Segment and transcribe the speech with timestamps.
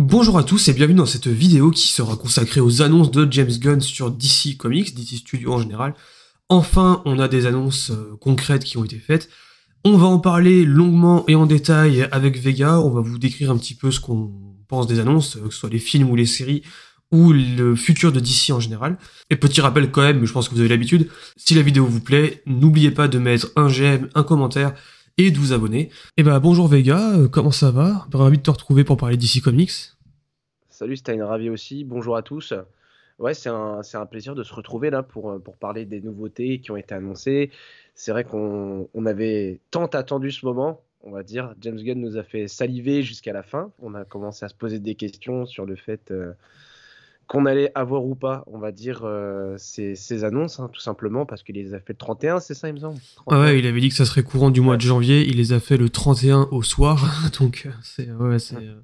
[0.00, 3.52] Bonjour à tous et bienvenue dans cette vidéo qui sera consacrée aux annonces de James
[3.60, 5.94] Gunn sur DC Comics, DC Studios en général.
[6.48, 9.28] Enfin, on a des annonces euh, concrètes qui ont été faites.
[9.84, 12.80] On va en parler longuement et en détail avec Vega.
[12.80, 14.32] On va vous décrire un petit peu ce qu'on
[14.66, 16.62] pense des annonces, euh, que ce soit les films ou les séries,
[17.12, 18.98] ou le futur de DC en général.
[19.30, 21.86] Et petit rappel quand même, mais je pense que vous avez l'habitude, si la vidéo
[21.86, 24.74] vous plaît, n'oubliez pas de mettre un j'aime, un commentaire
[25.18, 25.90] et de vous abonner.
[26.16, 28.06] Et bah bonjour Vega, euh, comment ça va?
[28.12, 29.72] Ravi de te retrouver pour parler DC Comics.
[30.68, 32.52] Salut Stein, ravi aussi, bonjour à tous.
[33.20, 36.60] Ouais, c'est un, un, plaisir de se retrouver là pour, euh, pour parler des nouveautés
[36.60, 37.50] qui ont été annoncées.
[37.94, 41.54] C'est vrai qu'on on avait tant attendu ce moment, on va dire.
[41.60, 43.70] James Gunn nous a fait saliver jusqu'à la fin.
[43.80, 46.32] On a commencé à se poser des questions sur le fait euh,
[47.26, 51.42] qu'on allait avoir ou pas, on va dire, euh, ces, annonces, hein, tout simplement, parce
[51.42, 52.98] qu'il les a fait le 31, c'est ça, il me semble?
[53.26, 55.60] Ouais, il avait dit que ça serait courant du mois de janvier, il les a
[55.60, 58.74] fait le 31 au soir, donc euh, c'est ouais, euh,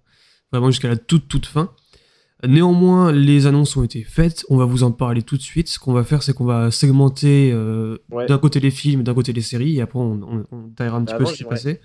[0.53, 1.73] vraiment jusqu'à la toute, toute fin.
[2.43, 5.69] Néanmoins, les annonces ont été faites, on va vous en parler tout de suite.
[5.69, 9.43] Ce qu'on va faire, c'est qu'on va segmenter d'un côté les films, d'un côté les
[9.43, 11.81] séries, et après on, on, un petit peu ce qui s'est passé.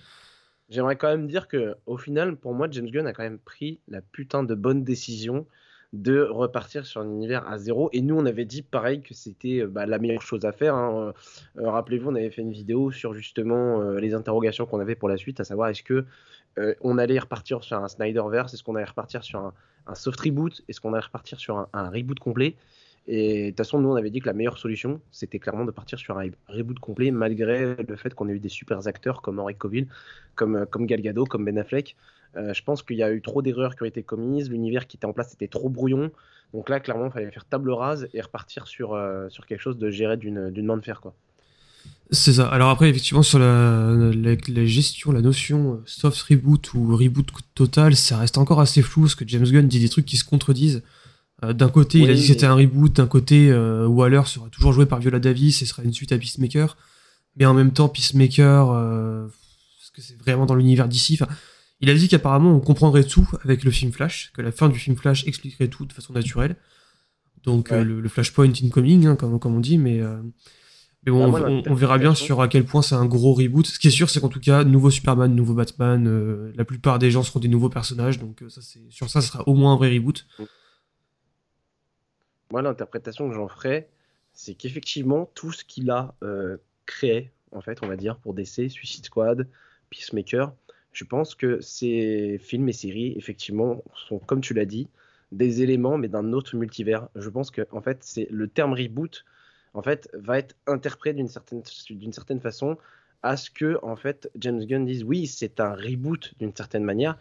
[0.70, 3.82] J'aimerais quand même dire que, au final, pour moi, James Gunn a quand même pris
[3.90, 5.46] la putain de bonne décision
[5.94, 7.90] de repartir sur un univers à zéro.
[7.94, 10.76] Et nous, on avait dit pareil que c'était euh, bah, la meilleure chose à faire.
[10.76, 11.14] Hein.
[11.58, 15.10] Euh, euh, rappelez-vous, on avait fait une vidéo sur justement les interrogations qu'on avait pour
[15.10, 16.06] la suite, à savoir est-ce que
[16.80, 19.54] on allait repartir sur un Snyderverse, est-ce qu'on allait repartir sur
[19.88, 22.56] un, soft reboot, est-ce qu'on allait repartir sur un, reboot complet?
[23.08, 25.72] Et de toute façon, nous, on avait dit que la meilleure solution, c'était clairement de
[25.72, 29.38] partir sur un reboot complet, malgré le fait qu'on ait eu des super acteurs comme
[29.38, 29.88] Henry Cavill,
[30.36, 31.98] comme, comme Gal Gadot, comme Ben Affleck.
[32.38, 34.98] Euh, je pense qu'il y a eu trop d'erreurs qui ont été commises, l'univers qui
[34.98, 36.12] était en place était trop brouillon.
[36.54, 39.78] Donc là, clairement, il fallait faire table rase et repartir sur, euh, sur quelque chose
[39.78, 41.02] de géré d'une main de fer.
[41.02, 41.14] quoi.
[42.12, 42.48] C'est ça.
[42.48, 47.96] Alors après, effectivement, sur la, la, gestion, la notion euh, soft reboot ou reboot total,
[47.96, 50.84] ça reste encore assez flou, parce que James Gunn dit des trucs qui se contredisent.
[51.42, 54.86] d'un côté, il a dit que c'était un reboot, d'un côté, Waller sera toujours joué
[54.86, 56.78] par Viola Davis et sera une suite à Peacemaker.
[57.38, 59.30] Mais en même temps, Peacemaker,
[59.82, 61.18] est-ce que c'est vraiment dans l'univers d'ici?
[61.20, 61.32] Enfin,
[61.82, 64.80] il a dit qu'apparemment on comprendrait tout avec le film Flash, que la fin du
[64.80, 66.56] film Flash expliquerait tout de façon naturelle.
[67.44, 70.18] Donc euh, le, Flashpoint incoming, hein, comme, comme, on dit, mais, euh,
[71.06, 73.68] mais bon, bah, on, verra bien sur à quel point c'est un gros reboot.
[73.68, 76.98] Ce qui est sûr, c'est qu'en tout cas, nouveau Superman, nouveau Batman, euh, la plupart
[76.98, 79.78] des gens seront des nouveaux personnages, donc ça, sur ça, ce sera au moins un
[79.78, 80.26] vrai reboot.
[82.52, 83.90] Moi, l'interprétation que j'en ferai,
[84.34, 86.16] c'est qu'effectivement, tout ce qu'il a
[86.88, 89.48] créé, en fait, on va dire, pour DC, Suicide Squad,
[89.92, 90.52] Peacemaker,
[90.96, 94.88] je pense que ces films et séries, effectivement, sont, comme tu l'as dit,
[95.34, 97.10] des éléments, mais d'un autre multivers.
[97.16, 99.26] Je pense que, en fait, c'est le terme reboot,
[99.74, 102.78] en fait, va être interprété d'une certaine, d'une certaine façon
[103.24, 107.18] à ce que, en fait, James Gunn dise oui, c'est un reboot d'une certaine manière,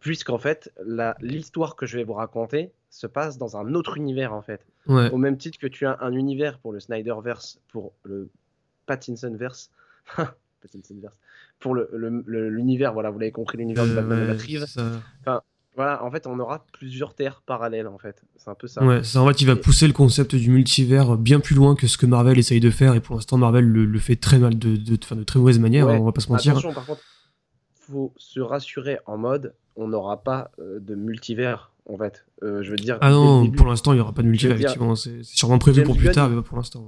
[0.00, 0.72] puisqu'en fait,
[1.20, 4.66] l'histoire que je vais vous raconter se passe dans un autre univers, en fait.
[4.88, 8.28] Au même titre que tu as un univers pour le Snyderverse, pour le
[8.86, 9.70] Pattinsonverse.
[11.60, 14.36] Pour l'univers, le, voilà, vous l'avez compris, l'univers de Batman
[14.78, 15.42] euh, Enfin,
[15.74, 18.22] voilà, en fait, on aura plusieurs terres parallèles, en fait.
[18.36, 18.84] C'est un peu ça.
[18.84, 21.86] Ouais, c'est en fait, il va pousser le concept du multivers bien plus loin que
[21.86, 24.76] ce que Marvel essaye de faire, et pour l'instant, Marvel le, fait très mal, de,
[24.76, 26.52] de, de, très mauvaise manière, on va pas se mentir.
[26.52, 27.02] Attention, par contre,
[27.80, 32.26] faut se rassurer en mode, on n'aura pas euh, de multivers, en fait.
[32.42, 32.98] Euh, je veux dire.
[33.00, 34.94] Ah non, pour l'instant, il n'y aura pas de multivers, effectivement.
[34.94, 36.86] C'est sûrement prévu pour plus tard, mais pas pour l'instant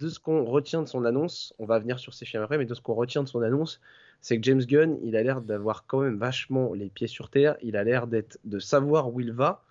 [0.00, 2.66] de ce qu'on retient de son annonce, on va venir sur ces films après, mais
[2.66, 3.80] de ce qu'on retient de son annonce,
[4.20, 7.56] c'est que James Gunn, il a l'air d'avoir quand même vachement les pieds sur terre,
[7.62, 9.64] il a l'air d'être de savoir où il va.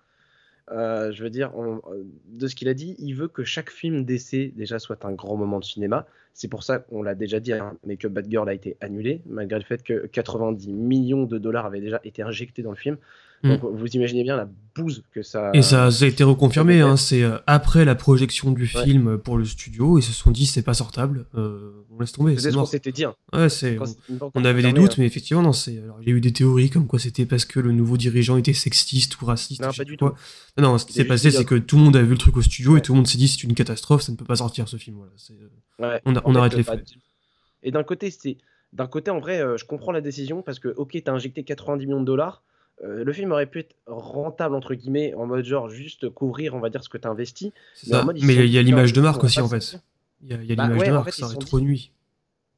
[0.70, 1.52] Euh, je veux dire,
[2.26, 5.36] de ce qu'il a dit, il veut que chaque film d'essai déjà soit un grand
[5.36, 6.06] moment de cinéma.
[6.34, 9.22] C'est pour ça qu'on l'a déjà dit, hein, mais que Bad Girl a été annulé,
[9.26, 12.98] malgré le fait que 90 millions de dollars avaient déjà été injectés dans le film.
[13.42, 13.50] Mm.
[13.50, 15.50] Donc vous imaginez bien la bouse que ça.
[15.54, 16.80] Et ça, a été reconfirmé.
[16.80, 20.46] Hein, c'est euh, après la projection du film pour le studio, ils se sont dit
[20.46, 21.26] c'est pas sortable.
[21.34, 22.36] Euh, on laisse tomber.
[22.38, 23.04] C'est ce qu'on s'était dit.
[23.04, 23.14] Hein.
[23.32, 23.78] Ouais, c'est.
[24.34, 24.96] On, avait des doutes, hein.
[24.98, 25.52] mais effectivement non.
[25.52, 25.80] C'est.
[26.02, 28.52] il y a eu des théories comme quoi c'était parce que le nouveau dirigeant était
[28.52, 29.62] sexiste ou raciste.
[29.62, 30.10] Non, pas du tout.
[30.56, 32.42] Non, ce qui s'est passé, c'est que tout le monde a vu le truc au
[32.42, 34.68] studio et tout le monde s'est dit c'est une catastrophe, ça ne peut pas sortir
[34.68, 34.98] ce film.
[35.78, 36.84] Voilà, on, on arrête les faits.
[37.62, 38.36] Et d'un côté, c'est.
[38.72, 41.86] D'un côté, en vrai, euh, je comprends la décision parce que, ok, t'as injecté 90
[41.86, 42.42] millions de dollars,
[42.84, 46.60] euh, le film aurait pu être rentable entre guillemets en mode genre juste couvrir on
[46.60, 47.52] va dire ce que tu investi
[48.22, 49.80] mais, il y a l'image de marque aussi en fait.
[50.22, 51.92] il y a, bah l'image de marque ça aurait trop nuit.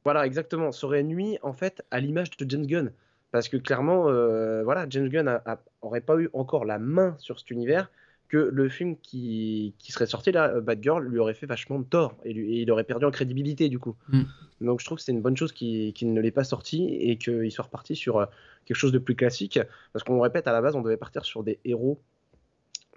[0.03, 0.71] Voilà exactement.
[0.71, 2.91] Ça aurait nuit en fait à l'image de James Gunn.
[3.31, 5.39] Parce que clairement euh, voilà James Gunn
[5.81, 7.89] aurait pas eu encore la main sur cet univers
[8.31, 11.83] que le film qui, qui serait sorti là, Bad Girl, lui aurait fait vachement de
[11.83, 13.95] tort et, lui- et il aurait perdu en crédibilité du coup.
[14.07, 14.21] Mm.
[14.61, 17.51] Donc je trouve que c'est une bonne chose qu'il ne l'ait pas sorti et qu'il
[17.51, 18.25] soit reparti sur euh,
[18.65, 19.59] quelque chose de plus classique.
[19.91, 21.99] Parce qu'on le répète, à la base, on devait partir sur des héros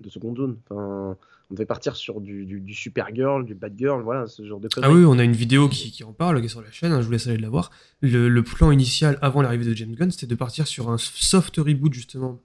[0.01, 0.57] de seconde zone.
[0.71, 1.17] Enfin,
[1.51, 4.69] on devait partir sur du, du, du Supergirl, du Bad Girl, voilà, ce genre de
[4.73, 4.95] Ah conneries.
[5.01, 7.01] oui, on a une vidéo qui, qui en parle, qui est sur la chaîne, hein,
[7.01, 7.71] je vous laisse aller la voir.
[8.01, 11.57] Le, le plan initial avant l'arrivée de James Gunn, c'était de partir sur un soft
[11.59, 12.41] reboot justement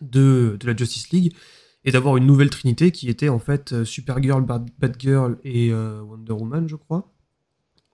[0.00, 1.32] de, de la Justice League
[1.84, 6.00] et d'avoir une nouvelle trinité qui était en fait euh, Supergirl, Bad, Batgirl et euh,
[6.02, 7.12] Wonder Woman, je crois.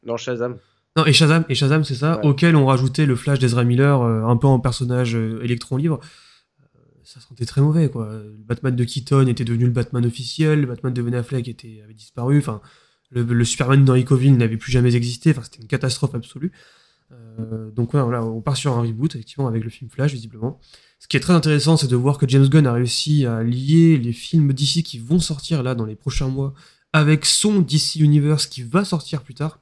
[0.04, 0.58] Dans Shazam.
[0.96, 2.26] Non, et Shazam, et Shazam, c'est ça, Ouais.
[2.26, 6.00] auquel on rajoutait le Flash d'Ezra Miller, euh, un peu en personnage euh, électron libre.
[7.04, 8.08] Ça sentait très mauvais, quoi.
[8.12, 11.80] Le Batman de Keaton était devenu le Batman officiel, le Batman de Ben Affleck était,
[11.82, 12.60] avait disparu, enfin,
[13.10, 16.52] le, le Superman d'Henry Cavill n'avait plus jamais existé, enfin, c'était une catastrophe absolue.
[17.74, 20.60] Donc voilà, on part sur un reboot, effectivement, avec le film Flash, visiblement.
[21.00, 23.96] Ce qui est très intéressant, c'est de voir que James Gunn a réussi à lier
[23.98, 26.54] les films d'ici qui vont sortir là dans les prochains mois
[26.92, 29.60] avec son DC Universe qui va sortir plus tard.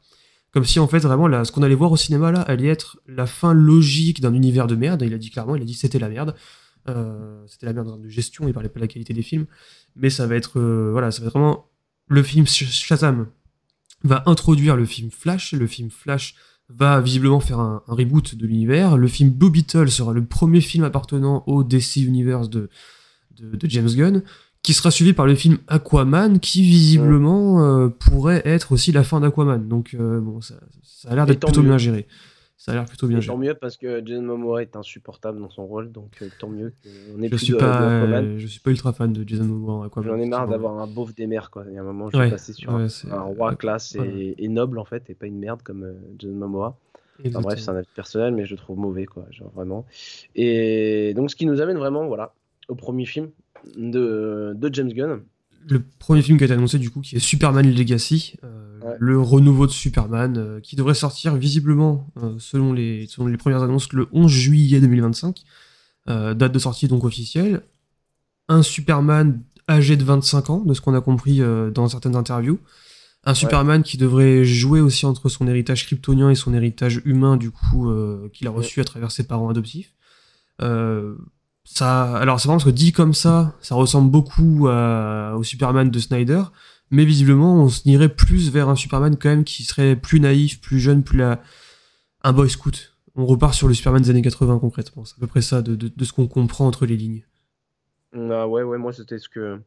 [0.52, 3.26] Comme si en fait vraiment ce qu'on allait voir au cinéma là allait être la
[3.26, 5.02] fin logique d'un univers de merde.
[5.02, 6.34] Il a dit clairement, il a dit c'était la merde.
[6.88, 9.46] Euh, c'était la merde de gestion, il parlait pas de la qualité des films.
[9.94, 11.66] Mais ça va être euh, voilà, ça va être vraiment
[12.08, 13.28] le film Sh- Shazam
[14.04, 15.52] va introduire le film Flash.
[15.52, 16.34] Le film Flash
[16.68, 18.96] va visiblement faire un, un reboot de l'univers.
[18.96, 22.68] Le film Blue Beetle sera le premier film appartenant au DC Universe de,
[23.38, 24.22] de, de James Gunn,
[24.62, 29.20] qui sera suivi par le film Aquaman, qui visiblement euh, pourrait être aussi la fin
[29.20, 29.66] d'Aquaman.
[29.68, 31.68] Donc euh, bon, ça, ça a l'air d'être plutôt mieux.
[31.68, 32.06] bien géré.
[32.68, 35.66] Ça a l'air plutôt bien tant mieux parce que Jason Momoa est insupportable dans son
[35.66, 36.72] rôle, donc euh, tant mieux.
[37.14, 39.26] On est Je plus suis de, pas, de euh, je suis pas ultra fan de
[39.28, 40.08] Jason Momoa en Aquaman.
[40.10, 41.64] J'en ai marre d'avoir un beauf des mers, quoi.
[41.68, 43.96] Il y a un moment, je suis passé sur un- roi classe
[44.38, 46.76] et, noble, en fait, et pas une merde comme euh, Jason Momoa.
[47.30, 49.86] Enfin, bref, c'est un avis personnel, mais je le trouve mauvais, quoi, genre vraiment.
[50.36, 52.32] Et donc, ce qui nous amène vraiment, voilà,
[52.68, 53.30] au premier film
[53.76, 55.22] de, de James Gunn.
[55.66, 58.94] Le premier film qui a été annoncé du coup qui est Superman Legacy, euh, Ouais.
[59.00, 63.62] le renouveau de Superman euh, qui devrait sortir visiblement euh, selon, les, selon les premières
[63.64, 65.42] annonces le 11 juillet 2025,
[66.08, 67.62] Euh, date de sortie donc officielle.
[68.48, 71.40] Un Superman âgé de 25 ans, de ce qu'on a compris
[71.74, 72.58] dans certaines interviews.
[73.24, 77.50] Un Superman qui devrait jouer aussi entre son héritage kryptonien et son héritage humain du
[77.50, 77.90] coup
[78.32, 79.92] qu'il a reçu à travers ses parents adoptifs.
[81.80, 86.42] Alors c'est marrant parce que dit comme ça, ça ressemble beaucoup au Superman de Snyder,
[86.90, 90.60] mais visiblement on se irait plus vers un Superman quand même qui serait plus naïf,
[90.60, 92.94] plus jeune, plus un boy scout.
[93.14, 96.04] On repart sur le Superman des années 80 concrètement, c'est à peu près ça de,
[96.04, 97.24] ce qu'on comprend entre les lignes.
[98.12, 99.60] Ah ouais, ouais, moi, c'était ce que.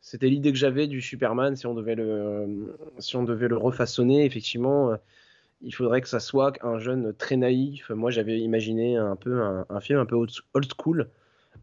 [0.00, 4.24] C'était l'idée que j'avais du Superman, si on devait le, si on devait le refaçonner,
[4.24, 4.96] effectivement, euh,
[5.62, 7.90] il faudrait que ça soit un jeune très naïf.
[7.90, 11.10] Moi, j'avais imaginé un peu un, film un peu old school,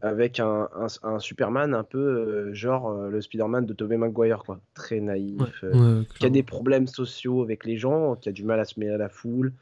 [0.00, 4.44] avec un, un- un Superman un peu euh, genre euh, le Spider-Man de Tobey Maguire,
[4.44, 4.60] quoi.
[4.74, 8.32] Très naïf, Ouais, euh, ouais, qui a des problèmes sociaux avec les gens, qui a
[8.32, 9.52] du mal à se mêler à la foule,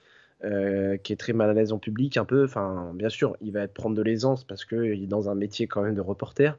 [1.05, 2.45] qui est très mal à l'aise en public, un peu.
[2.45, 5.69] Enfin, bien sûr, il va être prendre de l'aisance parce qu'il est dans un métier
[5.69, 6.59] quand même de reporter.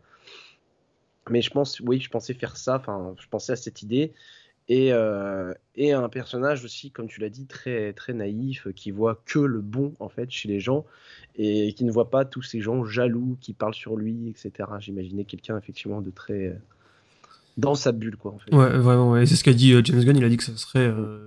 [1.30, 2.76] Mais je pense, oui, je pensais faire ça.
[2.78, 4.14] Enfin, je pensais à cette idée
[4.70, 9.22] et euh, et un personnage aussi, comme tu l'as dit, très très naïf, qui voit
[9.26, 10.86] que le bon en fait chez les gens
[11.36, 14.70] et qui ne voit pas tous ces gens jaloux qui parlent sur lui, etc.
[14.80, 16.54] J'imaginais quelqu'un effectivement de très euh,
[17.58, 18.34] dans sa bulle, quoi.
[18.34, 18.56] En fait.
[18.56, 19.26] Ouais, vraiment, ouais.
[19.26, 21.20] c'est ce qu'a dit euh, James Gunn, il a dit que ça serait euh,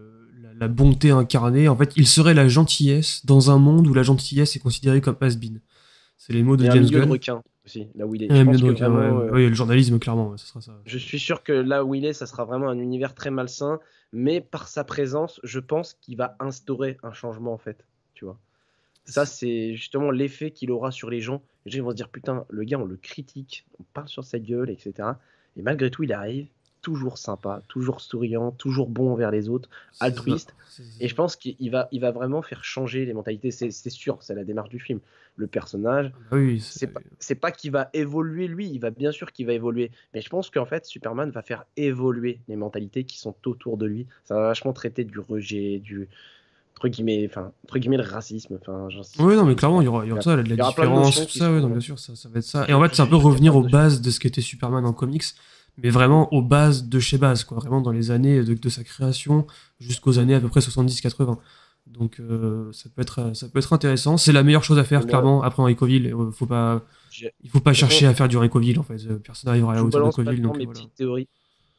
[0.43, 1.69] la, la bonté incarnée.
[1.69, 5.17] En fait, il serait la gentillesse dans un monde où la gentillesse est considérée comme
[5.21, 5.61] has-been.
[6.17, 7.11] C'est les mots de Et James de Gunn.
[7.11, 8.35] requin aussi, là où il est.
[8.35, 9.25] Je pense vraiment, ouais.
[9.27, 10.73] euh, Oui, le journalisme, clairement, ce sera ça.
[10.87, 13.81] Je suis sûr que là où il est, ça sera vraiment un univers très malsain,
[14.13, 18.39] mais par sa présence, je pense qu'il va instaurer un changement en fait, tu vois.
[19.05, 21.41] Ça, c'est justement l'effet qu'il aura sur les gens.
[21.65, 24.39] Les gens vont se dire putain, le gars, on le critique, on parle sur sa
[24.39, 25.11] gueule, etc.
[25.57, 26.49] Et malgré tout, il arrive,
[26.87, 30.55] toujours sympa, toujours souriant, toujours bon envers les autres, altruiste.
[31.01, 33.51] Et je pense qu'il va, il va vraiment faire changer les mentalités.
[33.51, 35.01] C'est sûr, c'est la démarche du film.
[35.35, 37.01] Le personnage, Ah oui, c'est pas,
[37.41, 40.49] pas qu'il va évoluer lui, il va bien sûr qu'il va évoluer, mais je pense
[40.49, 44.07] qu'en fait Superman va faire évoluer les mentalités qui sont autour de lui.
[44.25, 46.09] Ça va vachement traiter du rejet, du
[46.77, 48.59] entre guillemets, enfin entre guillemets le racisme.
[48.63, 48.89] Enfin,
[49.19, 50.71] Oui, non, mais clairement, il y aura, il y aura ça, la, la y aura
[50.71, 52.65] de différence, tout ça, ouais, non, bien sûr, ça, ça va être ça.
[52.69, 54.93] Et en fait, c'est un peu revenir aux de bases de ce qu'était Superman en
[54.93, 55.25] comics,
[55.79, 58.85] mais vraiment aux bases de chez base, quoi, vraiment dans les années de, de sa
[58.85, 59.47] création
[59.79, 61.39] jusqu'aux années à peu près 70-80.
[61.87, 64.17] Donc, euh, ça, peut être, ça peut être intéressant.
[64.17, 66.13] C'est la meilleure chose à faire, clairement, après Henry Cavill.
[66.13, 66.83] euh, Faut pas,
[67.43, 68.99] il faut pas chercher à faire du Cavill, en fait.
[69.09, 70.81] Euh, Personne n'arrivera à la hauteur de balance Cavill, maintenant donc mes voilà.
[70.81, 71.29] petites théories.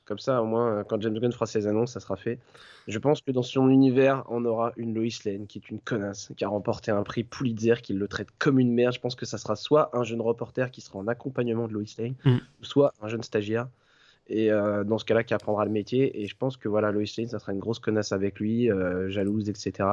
[0.05, 2.39] Comme ça, au moins, quand James Gunn fera ses annonces, ça sera fait.
[2.87, 6.31] Je pense que dans son univers, on aura une Lois Lane qui est une connasse,
[6.37, 8.93] qui a remporté un prix Pulitzer, qui le traite comme une merde.
[8.93, 11.83] Je pense que ça sera soit un jeune reporter qui sera en accompagnement de Lois
[11.97, 12.37] Lane, mm.
[12.61, 13.67] soit un jeune stagiaire.
[14.29, 16.21] Et euh, dans ce cas-là, qui apprendra le métier.
[16.21, 19.09] Et je pense que voilà, Lois Lane, ça sera une grosse connasse avec lui, euh,
[19.09, 19.89] jalouse, etc.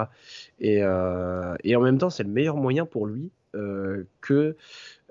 [0.60, 3.30] Et, euh, et en même temps, c'est le meilleur moyen pour lui
[4.20, 4.56] que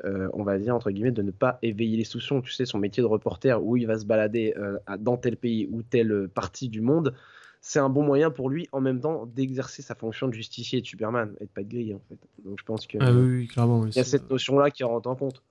[0.03, 2.41] on va dire, entre guillemets, de ne pas éveiller les soupçons.
[2.41, 4.53] Tu sais, son métier de reporter, où il va se balader
[4.99, 7.15] dans tel pays ou telle partie du monde,
[7.61, 10.85] c'est un bon moyen pour lui, en même temps, d'exercer sa fonction de justicier de
[10.85, 12.17] Superman, et de pas de grille, en fait.
[12.43, 15.15] Donc je pense que ah oui, clairement, il y a cette notion-là qui rentre en
[15.15, 15.41] compte.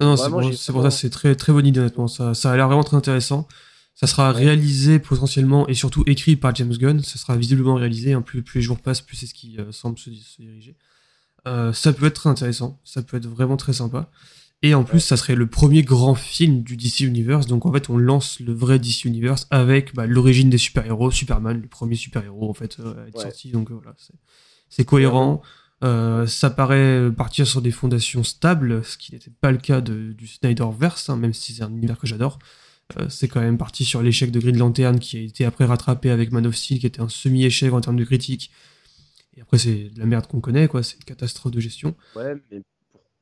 [0.00, 2.08] Non, non c'est pour, ça, c'est très, très bonne idée, honnêtement.
[2.08, 3.48] Ça, ça a l'air vraiment très intéressant.
[3.94, 7.02] Ça sera réalisé potentiellement et surtout écrit par James Gunn.
[7.02, 8.12] Ça sera visiblement réalisé.
[8.12, 8.22] Hein.
[8.22, 10.76] Plus, plus les jours passent, plus c'est ce qui euh, semble se, se diriger.
[11.46, 14.10] Euh, ça peut être très intéressant, ça peut être vraiment très sympa.
[14.62, 17.46] Et en plus, ça serait le premier grand film du DC Universe.
[17.46, 21.60] Donc en fait, on lance le vrai DC Universe avec bah, l'origine des super-héros, Superman,
[21.60, 23.52] le premier super-héros en fait euh, à être sorti.
[23.52, 23.94] Donc voilà,
[24.68, 25.42] c'est cohérent.
[25.84, 30.12] Euh, ça paraît partir sur des fondations stables, ce qui n'était pas le cas de,
[30.12, 32.38] du Snyderverse, hein, même si c'est un univers que j'adore.
[33.08, 36.32] c'est quand même parti sur l'échec de Green Lantern qui a été après rattrapé avec
[36.32, 38.50] Man of Steel, qui était un semi-échec en termes de critique,
[39.38, 40.82] et après, c'est de la merde qu'on connaît, quoi.
[40.82, 41.94] C'est une catastrophe de gestion.
[42.16, 42.60] Ouais, mais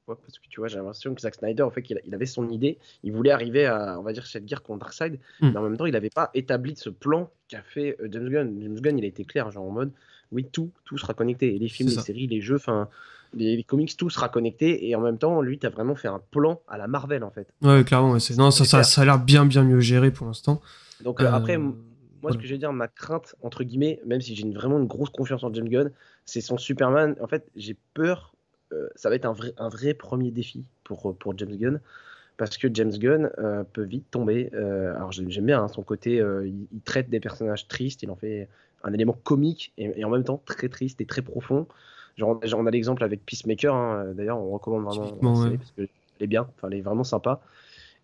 [0.07, 2.49] pourquoi Parce que tu vois, j'ai l'impression que Zack Snyder, en fait, il, avait son
[2.49, 2.79] idée.
[3.03, 5.19] Il voulait arriver à, on va dire, cette guerre contre Darkseid.
[5.41, 5.51] Hmm.
[5.51, 8.61] Mais en même temps, il n'avait pas établi ce plan qu'a fait euh, James Gunn.
[8.63, 9.93] James Gunn, il a été clair, genre en mode,
[10.31, 11.55] oui, tout, tout sera connecté.
[11.55, 12.89] Et les films, les séries, les jeux, enfin.
[13.35, 16.23] Les, comics, tout sera connecté et en même temps, lui, tu as vraiment fait un
[16.31, 17.49] plan à la Marvel en fait.
[17.61, 18.17] Ouais, clairement.
[18.39, 20.63] non, ça, ça, ça, a l'air bien, bien mieux géré pour l'instant.
[21.03, 21.73] Donc euh, après, euh,
[22.23, 24.87] moi, ce que je veux dire, ma crainte, entre guillemets, même si j'ai vraiment une
[24.87, 25.91] grosse confiance en James Gunn,
[26.25, 27.17] c'est son Superman.
[27.21, 28.36] En fait, j'ai peur.
[28.73, 31.81] Euh, ça va être un vrai, un vrai premier défi pour, pour James Gunn.
[32.37, 34.51] Parce que James Gunn euh, peut vite tomber.
[34.53, 36.23] Euh, alors, j'aime bien hein, son côté.
[36.45, 38.03] Il, traite des personnages tristes.
[38.03, 38.49] Il en fait
[38.85, 41.67] un élément comique et, en même temps très triste et très profond.
[42.17, 43.75] Genre, on a l'exemple avec Peacemaker.
[43.75, 45.89] Hein, d'ailleurs, on recommande vraiment la parce qu'elle
[46.21, 46.49] est bien.
[46.57, 47.41] Enfin, elle est vraiment sympa.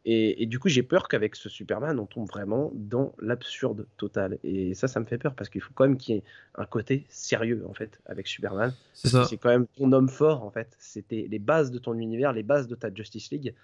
[0.04, 4.38] Et, du coup, j'ai peur qu'avec ce Superman, on tombe vraiment dans l'absurde total.
[4.42, 6.24] Et ça, ça me fait peur parce qu'il faut quand même qu'il y ait
[6.56, 8.74] un côté sérieux en fait avec Superman.
[8.94, 10.76] C'est quand même ton homme fort en fait.
[10.80, 13.54] C'était les bases de ton univers, les bases de ta Justice League.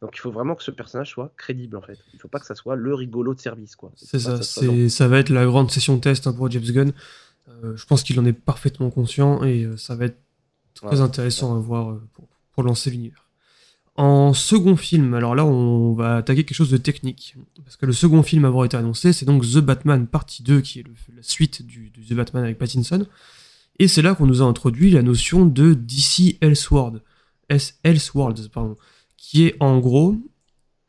[0.00, 1.98] Donc il faut vraiment que ce personnage soit crédible en fait.
[2.12, 3.92] Il ne faut pas que ça soit le rigolo de service quoi.
[3.96, 4.40] C'est ça.
[4.42, 6.92] ça, va être la grande session test hein, pour James Gunn.
[7.48, 10.18] Euh, je pense qu'il en est parfaitement conscient et euh, ça va être
[10.74, 12.02] très intéressant à voir euh,
[12.52, 13.28] pour lancer l'univers.
[13.96, 17.92] En second film, alors là on va attaquer quelque chose de technique, parce que le
[17.92, 20.84] second film à avoir été annoncé, c'est donc The Batman Partie 2, qui est
[21.14, 23.06] la suite du, The Batman avec Pattinson,
[23.78, 27.02] et c'est là qu'on nous a introduit la notion de DC Elseworld,
[27.84, 28.78] Elseworlds, pardon,
[29.18, 30.16] qui est en gros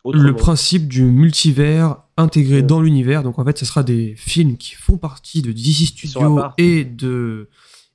[0.06, 4.76] le principe du multivers intégré dans l'univers, donc en fait ce sera des films qui
[4.76, 7.50] font partie de DC Studios et de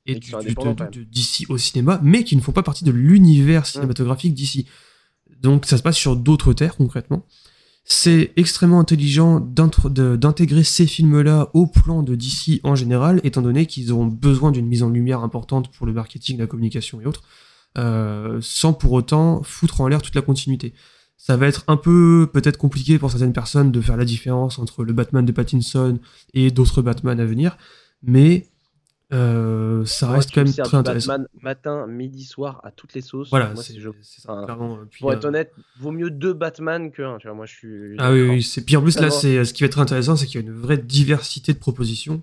[0.05, 4.67] et de, DC au cinéma, mais qui ne font pas partie de l'univers cinématographique d'ici.
[5.41, 7.25] Donc ça se passe sur d'autres terres concrètement.
[7.91, 13.93] C'est extrêmement intelligent d'intégrer ces films-là au plan de DC en général, étant donné qu'ils
[13.93, 17.23] auront besoin d'une mise en lumière importante pour le marketing, la communication et autres,
[17.79, 20.75] euh, sans pour autant foutre en l'air toute la continuité.
[21.17, 24.85] Ça va être un peu peut-être compliqué pour certaines personnes de faire la différence entre
[24.85, 25.99] le Batman de Pattinson
[26.35, 27.57] et d'autres Batman à venir,
[28.03, 28.51] mais
[29.11, 31.13] euh, ça reste quand même très intéressant.
[31.13, 33.31] Batman matin, midi, soir à toutes les sauces.
[33.31, 33.81] Voilà, c'est
[34.21, 34.33] ça.
[34.33, 37.17] Euh, pour être euh, honnête, vaut mieux deux Batman que un.
[37.17, 37.97] Tu vois, moi, je suis.
[37.99, 38.65] Ah oui, oui c'est.
[38.65, 40.55] Puis en plus, là, c'est ce qui va être intéressant, c'est qu'il y a une
[40.55, 42.23] vraie diversité de propositions.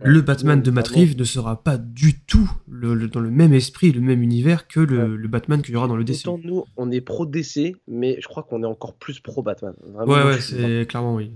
[0.00, 3.92] le Batman de Matt Reeves ne sera pas du tout le, dans le même esprit,
[3.92, 6.26] le même univers que le, le Batman qu'il y aura dans le DC.
[6.44, 9.72] nous, on est pro DC, mais je crois qu'on est encore plus pro Batman.
[9.94, 11.32] Vraiment, ouais, ouais, c'est clairement oui.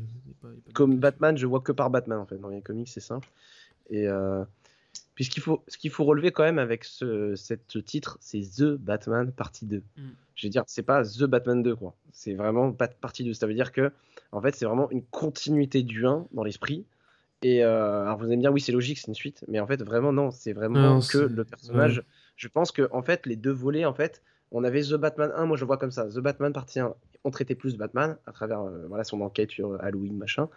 [0.75, 2.37] Comme Batman, je vois que par Batman en fait.
[2.37, 3.29] Dans les comics, c'est simple.
[3.89, 4.45] Et euh,
[5.21, 8.41] puis ce qu'il faut, ce qu'il faut relever quand même avec ce, cette titre, c'est
[8.41, 9.77] The Batman partie 2.
[9.77, 10.03] Mm.
[10.35, 11.95] Je veux dire, c'est pas The Batman 2, quoi.
[12.11, 13.35] C'est vraiment partie 2.
[13.35, 13.93] Ça veut dire que,
[14.33, 16.87] en fait, c'est vraiment une continuité du 1 dans l'esprit.
[17.43, 19.45] Et euh, alors vous allez me dire, oui, c'est logique, c'est une suite.
[19.47, 20.31] Mais en fait, vraiment, non.
[20.31, 22.03] C'est vraiment que le personnage.
[22.37, 24.23] Je pense que, en fait, les deux volets, en fait,
[24.53, 26.09] on avait The Batman 1, moi je vois comme ça.
[26.09, 29.79] The Batman partie 1, on traitait plus Batman à travers euh, voilà, son enquête sur
[29.83, 30.49] Halloween, machin.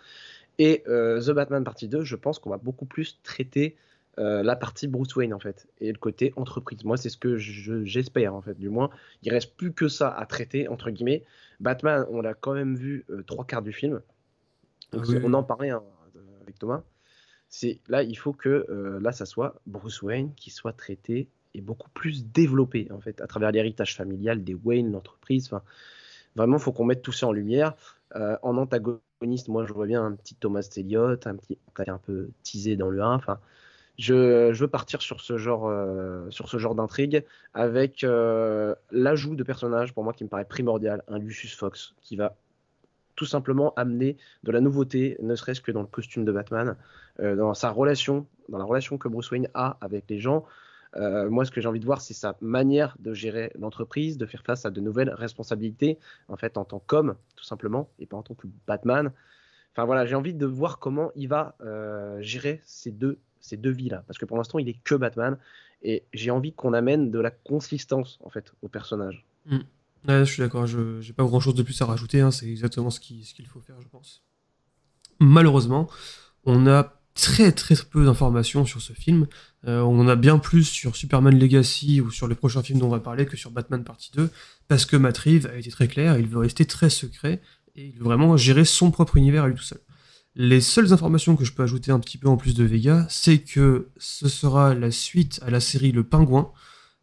[0.58, 3.76] Et euh, The Batman partie 2, je pense qu'on va beaucoup plus traiter
[4.20, 6.84] euh, la partie Bruce Wayne en fait et le côté entreprise.
[6.84, 8.54] Moi, c'est ce que j'espère en fait.
[8.54, 8.92] Du moins,
[9.24, 11.24] il reste plus que ça à traiter entre guillemets.
[11.60, 14.02] Batman, on l'a quand même vu euh, trois quarts du film.
[14.94, 15.82] On en parlait hein,
[16.42, 16.84] avec Thomas.
[17.50, 21.62] C'est là, il faut que euh, là, ça soit Bruce Wayne qui soit traité et
[21.62, 25.48] beaucoup plus développé en fait à travers l'héritage familial des Wayne, l'entreprise.
[25.48, 25.64] Enfin,
[26.36, 27.74] vraiment, faut qu'on mette tout ça en lumière.
[28.14, 32.76] en antagoniste, moi je vois bien un petit Thomas Elliott, un petit un peu teasé
[32.76, 33.16] dans le 1.
[33.16, 33.40] Enfin,
[33.98, 35.72] je, veux partir sur ce genre,
[36.32, 37.24] sur ce genre d'intrigue
[37.54, 38.04] avec
[38.92, 42.36] l'ajout de personnages pour moi qui me paraît primordial, un Lucius Fox qui va
[43.16, 46.76] tout simplement amener de la nouveauté, ne serait-ce que dans le costume de Batman,
[47.20, 50.46] dans sa relation, dans la relation que Bruce Wayne a avec les gens.
[50.96, 54.26] Euh, moi, ce que j'ai envie de voir, c'est sa manière de gérer l'entreprise, de
[54.26, 55.98] faire face à de nouvelles responsabilités,
[56.28, 59.12] en fait, en tant qu'homme, tout simplement, et pas en tant que Batman.
[59.72, 63.72] Enfin voilà, j'ai envie de voir comment il va euh, gérer ces deux, ces deux
[63.72, 64.04] vies-là.
[64.08, 65.38] Parce que pour l'instant, il est que Batman.
[65.84, 69.26] Et j'ai envie qu'on amène de la consistance, en fait, au personnage.
[69.46, 69.60] Hmm.
[70.08, 72.22] je suis d'accord, je n'ai pas grand-chose de plus à rajouter.
[72.22, 72.32] Hein.
[72.32, 74.24] c'est exactement ce qu'il faut faire, je pense.
[75.20, 75.90] Malheureusement,
[76.46, 79.28] on a très très peu d'informations sur ce film.
[79.68, 82.88] Euh, on en a bien plus sur Superman Legacy ou sur les prochains films dont
[82.88, 84.30] on va parler que sur Batman Partie 2,
[84.68, 87.42] parce que Matt Reeves a été très clair, il veut rester très secret,
[87.76, 89.80] et il veut vraiment gérer son propre univers à lui tout seul.
[90.36, 93.40] Les seules informations que je peux ajouter un petit peu en plus de Vega, c'est
[93.40, 96.52] que ce sera la suite à la série Le Pingouin,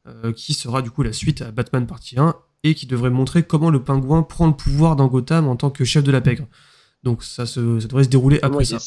[0.09, 2.35] euh, qui sera du coup la suite à Batman Partie 1,
[2.65, 5.85] et qui devrait montrer comment le pingouin prend le pouvoir dans Gotham en tant que
[5.85, 6.47] chef de la pègre.
[7.03, 8.79] Donc ça, se, ça devrait se dérouler après ça.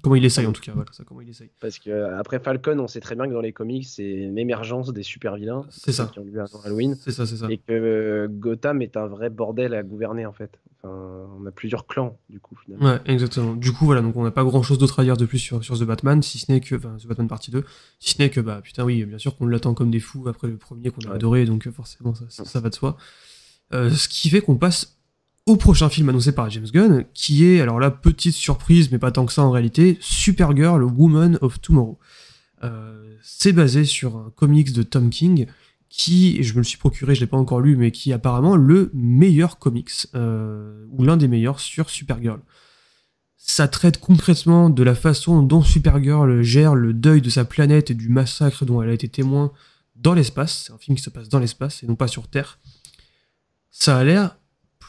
[0.00, 1.50] Comment il essaye en tout cas, voilà, ça, comment il essaye.
[1.60, 4.38] Parce que euh, après Falcon, on sait très bien que dans les comics, c'est une
[4.38, 5.64] émergence des super vilains.
[5.68, 6.10] C'est ça.
[6.12, 6.96] Qui ont Halloween.
[6.98, 7.46] C'est ça, c'est ça.
[7.50, 10.58] Et que euh, Gotham est un vrai bordel à gouverner en fait.
[10.82, 12.86] Enfin, on a plusieurs clans du coup finalement.
[12.86, 13.54] Ouais, exactement.
[13.54, 15.62] Du coup, voilà, donc on n'a pas grand chose d'autre à dire de plus sur,
[15.62, 17.64] sur The Batman, si ce n'est que, enfin, The Batman partie 2,
[18.00, 20.48] si ce n'est que, bah putain, oui, bien sûr qu'on l'attend comme des fous après
[20.48, 22.96] le premier qu'on a adoré, donc euh, forcément ça, ça, va de soi.
[23.70, 24.96] ce qui fait qu'on passe
[25.46, 29.10] au prochain film annoncé par James Gunn, qui est, alors là, petite surprise, mais pas
[29.10, 31.98] tant que ça en réalité, Supergirl, Woman of Tomorrow.
[32.62, 35.46] Euh, c'est basé sur un comics de Tom King,
[35.88, 38.56] qui, je me le suis procuré, je l'ai pas encore lu, mais qui est apparemment
[38.56, 42.40] le meilleur comics, euh, ou l'un des meilleurs sur Supergirl.
[43.36, 47.94] Ça traite concrètement de la façon dont Supergirl gère le deuil de sa planète et
[47.94, 49.52] du massacre dont elle a été témoin
[49.96, 50.66] dans l'espace.
[50.66, 52.60] C'est un film qui se passe dans l'espace et non pas sur Terre.
[53.72, 54.36] Ça a l'air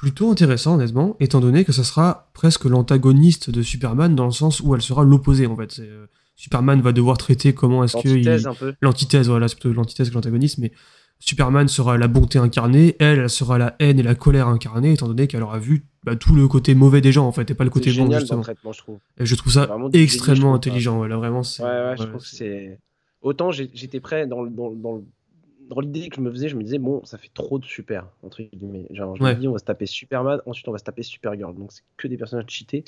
[0.04, 4.60] plutôt intéressant, honnêtement, étant donné que ça sera presque l'antagoniste de Superman dans le sens
[4.60, 5.80] où elle sera l'opposé, en fait.
[5.80, 8.10] Euh, Superman va devoir traiter comment est-ce que.
[8.10, 8.74] L'antithèse, un peu.
[8.82, 10.74] L'antithèse, voilà, c'est plutôt l'antithèse que l'antagoniste, mais
[11.20, 15.08] Superman sera la bonté incarnée, elle, elle sera la haine et la colère incarnée, étant
[15.08, 17.64] donné qu'elle aura vu bah, tout le côté mauvais des gens, en fait, et pas
[17.64, 18.44] le côté bon, justement.
[18.44, 18.98] je trouve.
[19.18, 21.44] Et je trouve ça extrêmement intelligent, voilà, vraiment.
[21.60, 22.78] Ouais, ouais, je trouve que c'est.
[23.22, 25.04] Autant j'étais prêt dans, dans, dans le
[25.70, 28.08] dans l'idée que je me faisais, je me disais, bon, ça fait trop de super,
[28.24, 28.88] entre guillemets.
[28.92, 31.56] Genre, je me dis, on va se taper Superman, ensuite on va se taper Supergirl.
[31.56, 32.84] Donc, c'est que des personnages cheatés.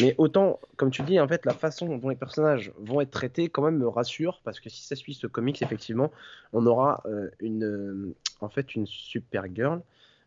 [0.00, 3.48] Mais autant, comme tu dis, en fait, la façon dont les personnages vont être traités,
[3.48, 6.10] quand même, me rassure, parce que si ça suit ce comics, effectivement,
[6.52, 9.82] on aura euh, une, euh, en fait, une Supergirl,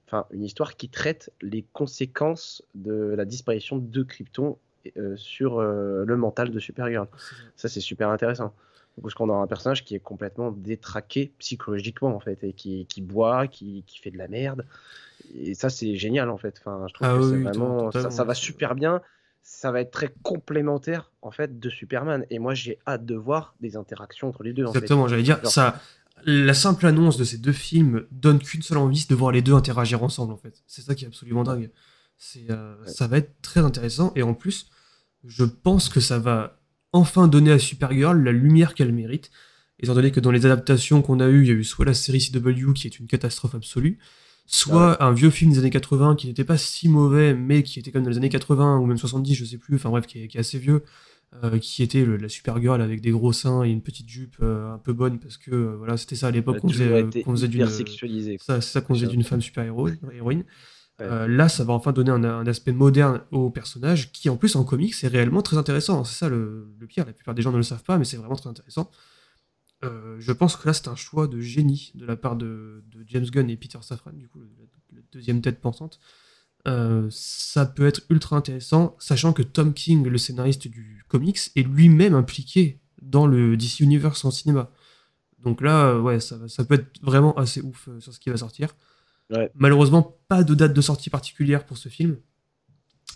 [0.08, 4.58] enfin, une histoire qui traite les conséquences de la disparition de Krypton
[4.98, 7.08] euh, sur le mental de Supergirl.
[7.56, 8.54] Ça, c'est super intéressant
[9.02, 13.02] parce qu'on a un personnage qui est complètement détraqué psychologiquement en fait et qui, qui
[13.02, 14.66] boit, qui, qui, fait de la merde.
[15.36, 16.56] Et ça c'est génial en fait.
[16.60, 19.02] Enfin, je trouve ah que c'est vraiment ça, ça, va super bien.
[19.44, 22.26] Ça va être très complémentaire en fait de Superman.
[22.30, 24.66] Et moi j'ai hâte de voir des interactions entre les deux.
[24.66, 25.80] Exactement, j'allais dire ça.
[26.26, 29.44] La simple annonce de ces deux films donne qu'une seule envie, c'est de voir les
[29.44, 30.64] deux interagir ensemble en fait.
[30.66, 31.70] C'est ça qui est absolument dingue.
[32.18, 34.72] C'est, euh, ça va être très intéressant et en plus,
[35.24, 36.58] je pense que ça va
[36.94, 39.32] enfin donner à Supergirl la lumière qu'elle mérite,
[39.80, 41.94] étant donné que dans les adaptations qu'on a eues, il y a eu soit la
[41.94, 44.00] série CW qui est une catastrophe absolue,
[44.46, 47.92] soit un vieux film des années 80 qui n'était pas si mauvais, mais qui était
[47.92, 50.36] comme dans les années 80 ou même 70, je sais plus, enfin bref, qui est,
[50.38, 50.84] assez vieux,
[51.44, 54.78] euh, qui était la Supergirl avec des gros seins et une petite jupe euh, un
[54.78, 57.68] peu bonne, parce que euh, voilà, c'était ça à l'époque qu'on faisait, faisait d'une.
[57.68, 60.46] Ça qu'on faisait d'une femme super héroïne.
[61.00, 64.64] Euh, là, ça va enfin donner un, aspect moderne au personnage qui, en plus, en
[64.64, 66.04] comics, c'est réellement très intéressant.
[66.04, 67.06] C'est ça le, pire.
[67.06, 68.90] La plupart des gens ne le savent pas, mais c'est vraiment très intéressant.
[69.84, 73.26] Euh, je pense que là, c'est un choix de génie de la part de, James
[73.26, 74.40] Gunn et Peter Safran, du coup,
[74.92, 76.00] la, deuxième tête pensante.
[76.68, 81.62] Euh, ça peut être ultra intéressant, sachant que Tom King, le scénariste du comics, est
[81.62, 84.72] lui-même impliqué dans le DC Universe en cinéma.
[85.44, 88.76] Donc là, ouais, ça, ça peut être vraiment assez ouf sur ce qui va sortir.
[89.56, 92.18] Malheureusement, pas de date de sortie particulière pour ce film.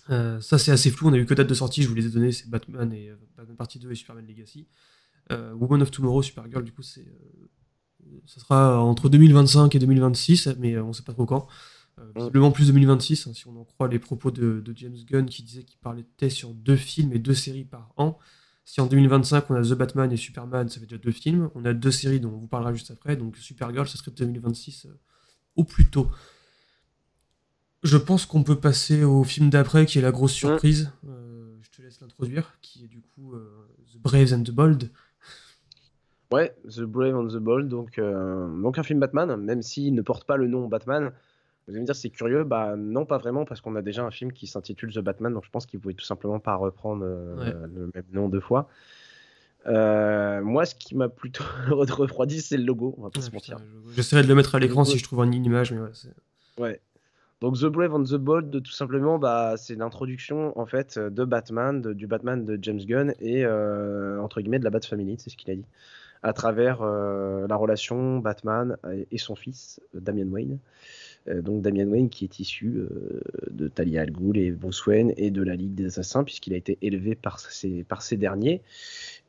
[0.10, 1.10] Euh, ça, c'est assez flou.
[1.10, 3.10] On a eu que date de sortie, je vous les ai donné, c'est Batman et
[3.10, 4.68] euh, Batman Partie 2 et Superman Legacy.
[5.32, 7.06] Euh, Woman of Tomorrow, Supergirl, du coup, c'est,
[8.26, 11.48] ça sera entre 2025 et 2026, mais on sait pas trop quand.
[12.16, 15.64] Visiblement plus 2026, hein, si on en croit les propos de, James Gunn qui disait
[15.64, 18.18] qu'il parlait sur deux films et deux séries par an.
[18.66, 21.52] Si en 2025 on a The Batman et Superman, ça fait déjà deux films.
[21.54, 23.18] On a deux séries dont on vous parlera juste après.
[23.18, 24.88] Donc Supergirl, ça serait 2026
[25.56, 26.08] au plus tôt.
[27.84, 30.92] Je pense qu'on peut passer au film d'après, qui est la grosse surprise.
[31.08, 34.92] Euh, je te laisse l'introduire, qui est du coup euh, The Brave and the Bold.
[36.32, 40.26] Ouais, The Brave and the Bold, donc, donc un film Batman, même s'il ne porte
[40.26, 41.12] pas le nom Batman.
[41.68, 44.12] Vous allez me dire c'est curieux, bah non pas vraiment parce qu'on a déjà un
[44.12, 47.92] film qui s'intitule The Batman, donc je pense qu'il pouvait tout simplement pas reprendre le
[47.94, 48.70] même nom deux fois.
[49.68, 52.96] Euh, moi, ce qui m'a plutôt refroidi, c'est le logo.
[52.98, 53.58] On va pas se mentir.
[53.96, 55.90] J'essaierai de le mettre à l'écran si je trouve une image, mais ouais.
[56.58, 56.80] ouais.
[57.42, 61.82] Donc The Brave and the Bold, tout simplement, bah, c'est l'introduction en fait de Batman,
[61.82, 65.38] du Batman de James Gunn et euh, entre guillemets de la Bat Family, c'est ce
[65.38, 65.66] qu'il a dit,
[66.22, 68.78] à travers euh, la relation Batman
[69.10, 70.60] et, son fils Damian Wayne.
[71.34, 72.80] donc Damian Wayne qui est issu
[73.50, 76.58] de Talia al Ghul et Bruce Wayne et de la Ligue des Assassins puisqu'il a
[76.58, 78.62] été élevé par ces, par ces derniers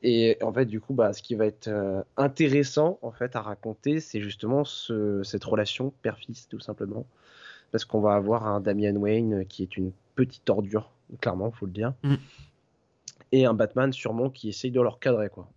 [0.03, 3.41] et en fait, du coup, bah, ce qui va être euh, intéressant en fait à
[3.41, 7.07] raconter, c'est justement cette relation père-fils, tout simplement,
[7.71, 11.73] parce qu'on va avoir un Damian Wayne qui est une petite ordure, clairement, faut le
[11.73, 12.15] dire, mm.
[13.33, 15.49] et un Batman sûrement qui essaye de leur cadrer, quoi.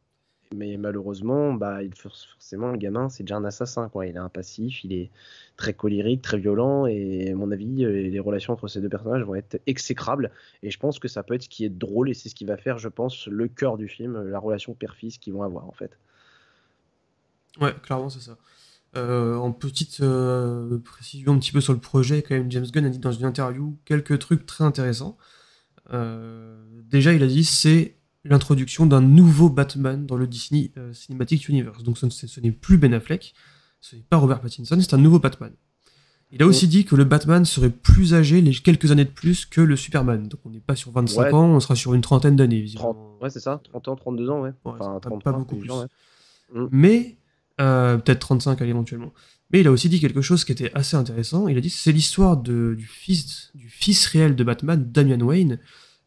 [0.54, 3.90] Mais malheureusement, bah, forcément, le gamin, c'est déjà un assassin.
[3.90, 4.06] Quoi.
[4.06, 5.10] Il est un passif, il est
[5.58, 6.86] très colérique, très violent.
[6.86, 10.32] Et à mon avis, euh, les relations entre ces deux personnages vont être exécrables.
[10.62, 12.46] Et je pense que ça peut être ce qui est drôle et c'est ce qui
[12.46, 15.74] va faire, je pense, le cœur du film, la relation père-fils qu'ils vont avoir, en
[15.74, 15.98] fait.
[17.60, 18.38] Ouais, clairement, c'est ça.
[18.96, 22.86] Euh, en petite euh, précision un petit peu sur le projet, quand même, James Gunn
[22.86, 25.18] a dit dans une interview quelques trucs très intéressants.
[25.92, 31.84] déjà, il a dit c'est l'introduction d'un nouveau Batman dans le Disney euh, Cinematic Universe.
[31.84, 33.34] Donc ce, n'est plus Ben Affleck,
[33.82, 35.54] ce n'est pas Robert Pattinson, c'est un nouveau Batman.
[36.32, 39.46] Il a aussi dit que le Batman serait plus âgé, les quelques années de plus,
[39.46, 40.28] que le Superman.
[40.28, 43.18] Donc on n'est pas sur 25 ans, on sera sur une trentaine d'années, visiblement.
[43.22, 44.52] Ouais, c'est ça, 30 ans, 32 ans, ouais.
[44.66, 45.70] enfin, pas, beaucoup plus.
[46.54, 46.68] Mm.
[46.72, 47.18] Mais,
[47.62, 49.14] euh, peut-être 35 éventuellement.
[49.52, 51.48] Mais il a aussi dit quelque chose qui était assez intéressant.
[51.48, 55.60] Il a dit c'est l'histoire du fils, du fils réel de Batman, Damian Wayne,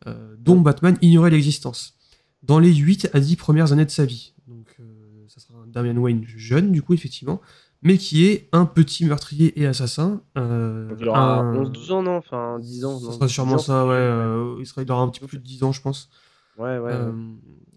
[0.09, 1.98] euh, dont Batman ignorait l'existence
[2.43, 4.35] dans les 8 à 10 premières années de sa vie.
[4.47, 4.85] Donc, euh,
[5.29, 7.41] ça sera un Damian Wayne jeune, du coup, effectivement,
[7.83, 10.23] mais qui est un petit meurtrier et assassin.
[10.37, 12.17] Euh, il aura 11-12 ans, non?
[12.17, 12.99] Enfin, 10 ans.
[12.99, 13.95] Ça sera sûrement ça, ouais.
[13.95, 16.09] Euh, il, sera, il aura un petit peu plus de 10 ans, je pense.
[16.57, 16.93] Ouais, ouais.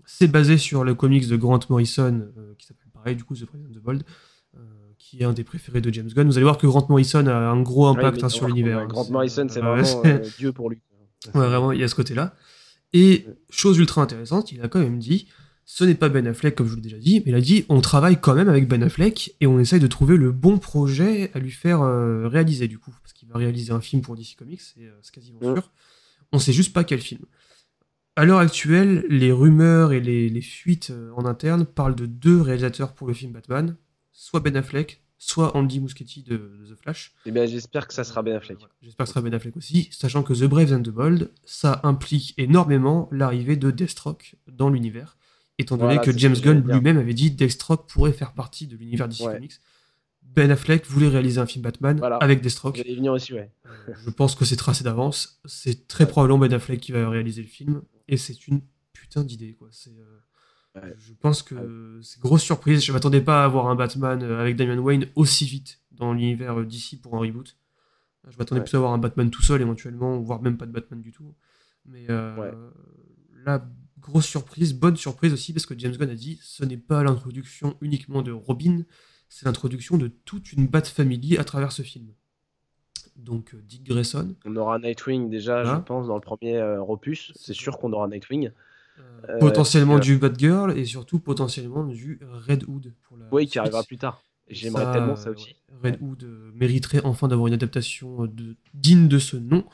[0.06, 3.70] c'est basé sur le comics de Grant Morrison, qui s'appelle pareil, du coup, The President
[3.70, 4.04] of the Bold
[4.98, 6.28] qui est un des préférés de James Gunn.
[6.28, 8.88] Vous allez voir que Grant Morrison a un gros impact hein, sur l'univers.
[8.88, 10.80] Grant Morrison, c'est vraiment Dieu pour lui.
[11.34, 12.34] Ouais, vraiment, il y a ce côté-là.
[12.94, 15.28] Et chose ultra intéressante, il a quand même dit,
[15.66, 17.66] ce n'est pas Ben Affleck comme je vous l'ai déjà dit, mais il a dit,
[17.70, 21.32] on travaille quand même avec Ben Affleck et on essaye de trouver le bon projet
[21.34, 24.36] à lui faire euh, réaliser du coup, parce qu'il va réaliser un film pour DC
[24.38, 25.72] Comics, c'est euh, quasiment sûr.
[26.34, 27.22] On sait juste pas quel film.
[28.18, 32.94] À l'heure actuelle, les rumeurs et les, fuites euh, en interne parlent de deux réalisateurs
[32.94, 33.78] pour le film Batman,
[34.12, 37.14] soit Ben Affleck, soit Andy Muschietti de, The Flash.
[37.28, 38.58] Eh bien, j'espère que ça sera Ben Affleck.
[38.82, 41.80] j'espère que ça sera Ben Affleck aussi, sachant que The Brave and the Bold, ça
[41.84, 45.18] implique énormément l'arrivée de Deathstroke dans l'univers,
[45.60, 49.20] étant donné que James Gunn lui-même avait dit Deathstroke pourrait faire partie de l'univers DC
[49.20, 49.54] Comics.
[50.24, 52.78] Ben Affleck voulait réaliser un film Batman avec Deathstroke.
[52.78, 53.52] venir aussi, ouais.
[53.68, 55.40] Euh, je pense que c'est tracé d'avance.
[55.46, 59.54] C'est très probablement Ben Affleck qui va réaliser le film, et c'est une putain d'idée,
[59.54, 59.68] quoi.
[59.72, 59.92] C'est.
[59.92, 60.20] Euh,
[60.76, 62.84] je pense que c'est grosse surprise.
[62.84, 66.60] Je m'attendais pas à avoir un Batman euh, avec Damian Wayne aussi vite dans l'univers
[66.60, 67.58] euh, d'ici pour un reboot.
[68.30, 71.02] Je m'attendais plutôt à avoir un Batman tout seul éventuellement, voire même pas de Batman
[71.02, 71.34] du tout.
[71.86, 72.52] Mais euh,
[73.44, 73.68] là,
[74.00, 77.76] grosse surprise, bonne surprise aussi, parce que James Gunn a dit ce n'est pas l'introduction
[77.82, 78.84] uniquement de Robin,
[79.28, 82.14] c'est l'introduction de toute une Bat Family à travers ce film.
[83.16, 84.36] Donc Dick Grayson.
[84.46, 87.34] On aura Nightwing déjà, je pense, dans le premier opus.
[87.36, 88.52] C'est sûr qu'on aura Nightwing.
[89.30, 92.94] Euh, potentiellement du Batgirl et surtout potentiellement du Red Hood.
[93.04, 94.24] Pour la oui, qui arrivera plus tard.
[94.48, 95.56] J'aimerais tellement ça aussi.
[95.84, 99.66] Red Hood euh, mériterait enfin d'avoir une adaptation euh, de, digne de ce nom.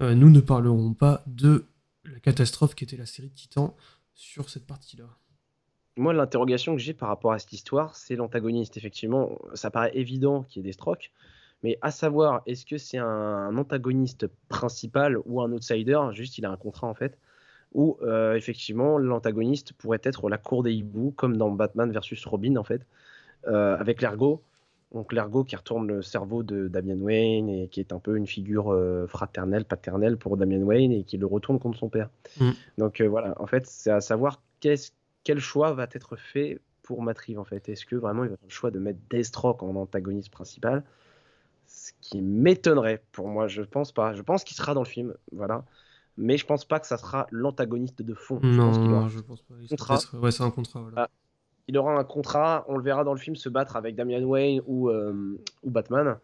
[0.00, 1.64] nous ne parlerons pas de
[2.04, 3.76] la catastrophe qui était la série Titan
[4.14, 5.06] sur cette partie-là.
[5.96, 8.76] Moi, l'interrogation que j'ai par rapport à cette histoire, c'est l'antagoniste.
[8.76, 11.10] Effectivement, ça paraît évident qu'il y ait des strokes,
[11.62, 16.00] mais à savoir, est-ce que c'est un antagoniste principal ou un outsider?
[16.12, 17.18] Juste, il a un contrat en fait
[17.72, 22.56] où euh, effectivement l'antagoniste pourrait être la cour des hiboux, comme dans Batman versus Robin
[22.56, 22.82] en fait,
[23.46, 24.42] euh, avec l'ergot.
[24.92, 28.26] Donc l'ergot qui retourne le cerveau de Damian Wayne et qui est un peu une
[28.26, 32.08] figure euh, fraternelle, paternelle pour Damian Wayne et qui le retourne contre son père.
[32.40, 32.50] Mm.
[32.78, 37.44] Donc voilà, en fait c'est à savoir quel choix va être fait pour Matrive en
[37.44, 37.68] fait.
[37.68, 40.84] Est-ce que vraiment il va faire le choix de mettre Deathstroke en antagoniste principal?
[41.66, 44.14] Ce qui m'étonnerait pour moi, je pense pas.
[44.14, 45.64] Je pense qu'il sera dans le film, voilà
[46.18, 48.40] mais je pense pas que ça sera l'antagoniste de fond.
[48.42, 50.18] Non, je pense, je pense pas.
[50.18, 50.84] Ouais, c'est un contrat.
[50.96, 51.08] Ah,
[51.68, 54.60] il aura un contrat, on le verra dans le film se battre avec Damian Wayne
[54.66, 56.18] ou, euh, ou Batman.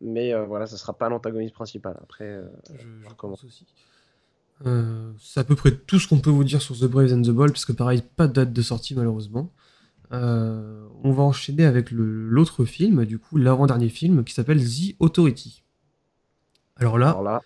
[0.00, 1.98] Mais voilà, ça sera pas l'antagoniste principal.
[2.02, 2.40] Après,
[2.72, 3.66] je, recommence aussi.
[5.18, 7.30] c'est à peu près tout ce qu'on peut vous dire sur The Brave and the
[7.30, 9.50] Bold, parce que pareil, pas de date de sortie malheureusement.
[10.12, 15.64] on va enchaîner avec l'autre film, du coup, l'avant-dernier film, qui s'appelle The Authority.
[16.76, 17.42] Alors là, Alors là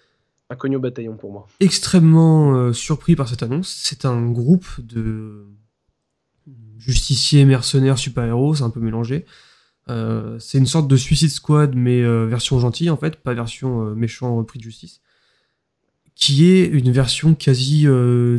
[0.53, 1.49] inconnu au bataillon pour moi.
[1.61, 3.81] Extrêmement surpris par cette annonce.
[3.83, 5.47] C'est un groupe de
[6.79, 9.25] justiciers, mercenaires, super-héros, c'est un peu mélangé.
[9.89, 13.87] Euh, c'est une sorte de Suicide Squad, mais euh, version gentille en fait, pas version
[13.87, 15.01] euh, méchant repris de justice,
[16.15, 17.87] qui est une version quasi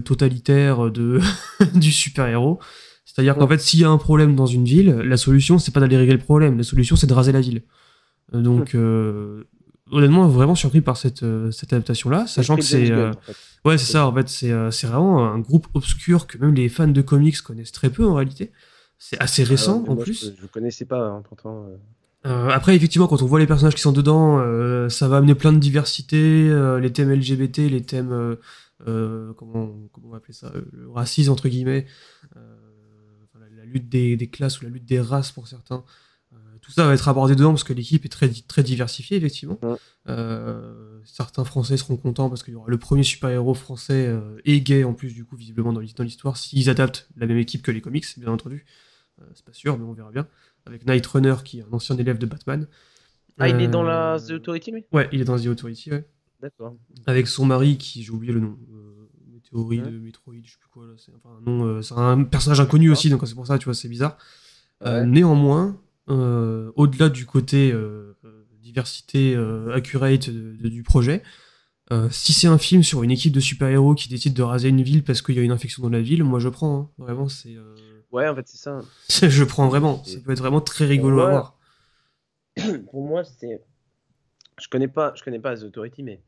[0.06, 1.19] totalitaire de
[1.76, 2.60] du super-héros.
[3.06, 5.80] C'est-à-dire qu'en fait, s'il y a un problème dans une ville, la solution c'est pas
[5.80, 7.63] d'aller régler le problème, la solution c'est de raser la ville.
[8.32, 8.76] Donc,
[9.93, 12.91] honnêtement, vraiment surpris par cette, cette adaptation-là, sachant que c'est
[13.65, 16.88] Ouais, c'est ça, en fait, c'est euh, vraiment un groupe obscur que même les fans
[16.88, 18.51] de comics connaissent très peu en réalité.
[18.97, 20.34] C'est assez récent en plus.
[20.38, 21.65] Je, ne connaissais pas, hein, pourtant.
[21.65, 21.77] Euh.
[22.25, 24.39] Euh, après, effectivement, quand on voit les personnages qui sont dedans,
[24.89, 28.38] ça va amener plein de diversité, les thèmes LGBT, les thèmes,
[28.86, 31.86] comment, comment on va appeler ça, le racisme entre guillemets,
[32.34, 35.84] la, lutte des, des, classes ou la lutte des races pour certains
[36.63, 39.60] tout ça va être abordé dedans parce que l'équipe est très, très diversifiée, effectivement.
[40.08, 44.62] Euh, certains Français seront contents parce qu'il y aura le premier super-héros français euh, et
[44.62, 47.82] gay en plus, du coup, visiblement dans l'histoire, s'ils adaptent la même équipe que les
[47.82, 48.65] comics, bien entendu.
[49.21, 50.26] Euh, c'est pas sûr, mais on verra bien.
[50.65, 52.65] Avec Night Runner, qui est un ancien élève de Batman.
[53.38, 54.86] Ah, il est dans la The Authority, lui?
[54.93, 56.08] Ouais, il est dans The Authority, ouais.
[56.41, 56.78] D'accord.
[57.08, 58.58] Avec son mari, qui, j'ai oublié le nom.
[59.34, 60.93] Météorie de Metroid, je sais plus quoi, là.
[61.82, 64.17] C'est un, un personnage inconnu aussi, donc c'est pour ça, tu vois, c'est bizarre.
[64.82, 68.17] néanmoins, au-delà du côté euh,
[68.61, 71.23] diversité euh, accurate du projet,
[72.09, 75.03] si c'est un film sur une équipe de super-héros qui décide de raser une ville
[75.03, 76.79] parce qu'il y a une infection dans la ville, moi je prends.
[76.79, 76.89] Hein.
[76.97, 77.55] Vraiment, c'est.
[78.11, 78.81] Ouais, en fait, c'est ça.
[79.29, 80.03] je prends vraiment.
[80.03, 81.59] Ça peut être vraiment très rigolo à voir.
[82.91, 83.61] Pour moi, c'est.
[84.59, 86.21] Je connais pas, je connais pas The Authority, mais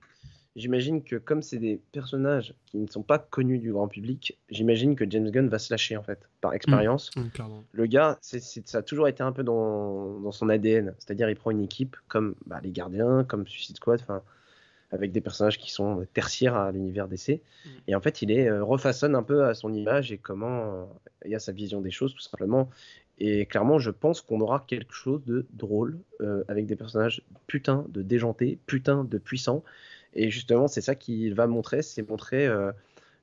[0.55, 4.95] j'imagine que comme c'est des personnages qui ne sont pas connus du grand public, j'imagine
[4.95, 7.11] que James Gunn va se lâcher en fait, par expérience.
[7.15, 7.21] Mmh,
[7.71, 11.35] le gars, c'est, ça a toujours été un peu dans, dans son ADN, c'est-à-dire il
[11.35, 14.23] prend une équipe comme bah, les Gardiens, comme Suicide Squad, enfin
[14.91, 17.29] avec des personnages qui sont tertiaires à l'univers DC.
[17.29, 17.69] Mmh.
[17.87, 20.85] Et en fait, il est euh, refaçonne un peu à son image et comment euh,
[21.25, 22.69] il a sa vision des choses tout simplement.
[23.17, 27.85] Et clairement, je pense qu'on aura quelque chose de drôle euh, avec des personnages putain
[27.89, 29.63] de déjantés, putain de puissants
[30.15, 32.71] et justement, c'est ça qu'il va montrer, c'est montrer euh,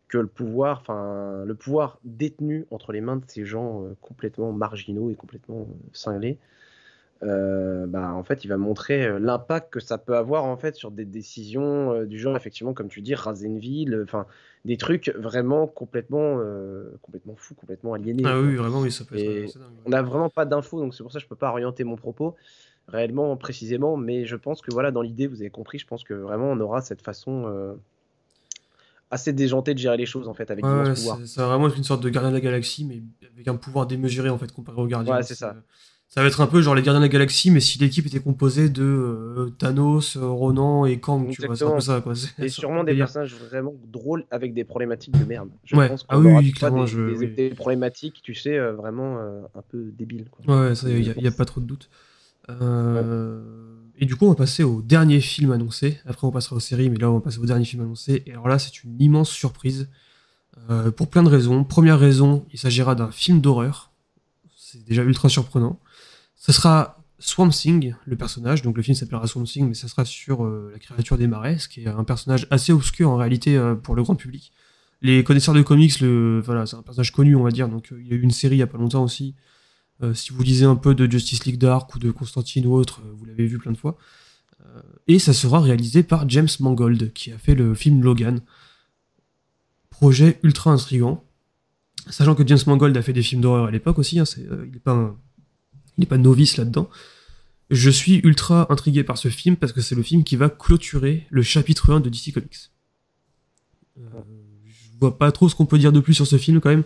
[0.08, 4.52] que le pouvoir, enfin, le pouvoir détenu entre les mains de ces gens euh, complètement
[4.52, 6.38] marginaux et complètement euh, cinglés,
[7.22, 11.04] bah, en fait, il va montrer l'impact que ça peut avoir en fait sur des
[11.04, 14.26] décisions du genre, effectivement, comme tu dis, raser une ville, enfin,
[14.64, 16.40] des trucs vraiment complètement,
[17.00, 18.24] complètement fous, complètement aliénés.
[18.26, 19.56] Ah oui, vraiment, oui, ça peut être.
[19.86, 21.94] on n'a vraiment pas d'infos, donc c'est pour ça que je peux pas orienter mon
[21.94, 22.34] propos
[22.88, 26.14] réellement précisément, mais je pense que voilà, dans l'idée, vous avez compris, je pense que
[26.14, 27.74] vraiment on aura cette façon euh,
[29.10, 31.18] assez déjantée de gérer les choses en fait avec ouais, pouvoir.
[31.26, 33.86] Ça va vraiment être une sorte de gardien de la galaxie, mais avec un pouvoir
[33.86, 35.16] démesuré en fait comparé aux gardiens.
[35.16, 35.56] Ouais, c'est ça.
[36.08, 38.20] Ça va être un peu genre les gardiens de la galaxie, mais si l'équipe était
[38.20, 42.12] composée de euh, Thanos, Ronan et Kang, tu vois, c'est ça quoi.
[42.38, 45.48] Et sûrement des personnages vraiment drôles avec des problématiques de merde.
[45.64, 45.88] Je ouais.
[45.88, 47.24] pense ah oui, clairement, des, je...
[47.24, 49.18] des, problématiques, tu sais, euh, vraiment
[49.54, 50.28] un peu débiles.
[50.28, 50.68] Quoi.
[50.68, 51.88] Ouais, il n'y a, a, pas trop de doute.
[52.50, 53.40] Euh,
[53.96, 56.00] et du coup, on va passer au dernier film annoncé.
[56.06, 58.22] Après, on passera aux séries, mais là, on va passer au dernier film annoncé.
[58.26, 59.88] Et alors là, c'est une immense surprise.
[60.70, 61.64] Euh, pour plein de raisons.
[61.64, 63.90] Première raison, il s'agira d'un film d'horreur.
[64.56, 65.80] C'est déjà ultra surprenant.
[66.36, 68.62] Ce sera Swamp Thing, le personnage.
[68.62, 71.58] Donc le film s'appellera Swamp Thing, mais ça sera sur euh, la créature des marais,
[71.58, 74.52] ce qui est un personnage assez obscur en réalité pour le grand public.
[75.00, 77.68] Les connaisseurs de comics, le, voilà, c'est un personnage connu, on va dire.
[77.68, 79.34] Donc il y a eu une série il y a pas longtemps aussi
[80.02, 83.00] euh, si vous lisez un peu de Justice League Dark ou de Constantine ou autre,
[83.04, 83.96] euh, vous l'avez vu plein de fois.
[84.64, 88.40] Euh, et ça sera réalisé par James Mangold, qui a fait le film Logan.
[89.90, 91.24] Projet ultra intrigant.
[92.10, 94.72] Sachant que James Mangold a fait des films d'horreur à l'époque aussi, hein, il
[95.98, 96.90] n'est pas, novice là-dedans.
[97.70, 101.26] Je suis ultra intrigué par ce film parce que c'est le film qui va clôturer
[101.30, 102.70] le chapitre 1 de DC Comics.
[103.96, 106.84] je vois pas trop ce qu'on peut dire de plus sur ce film quand même.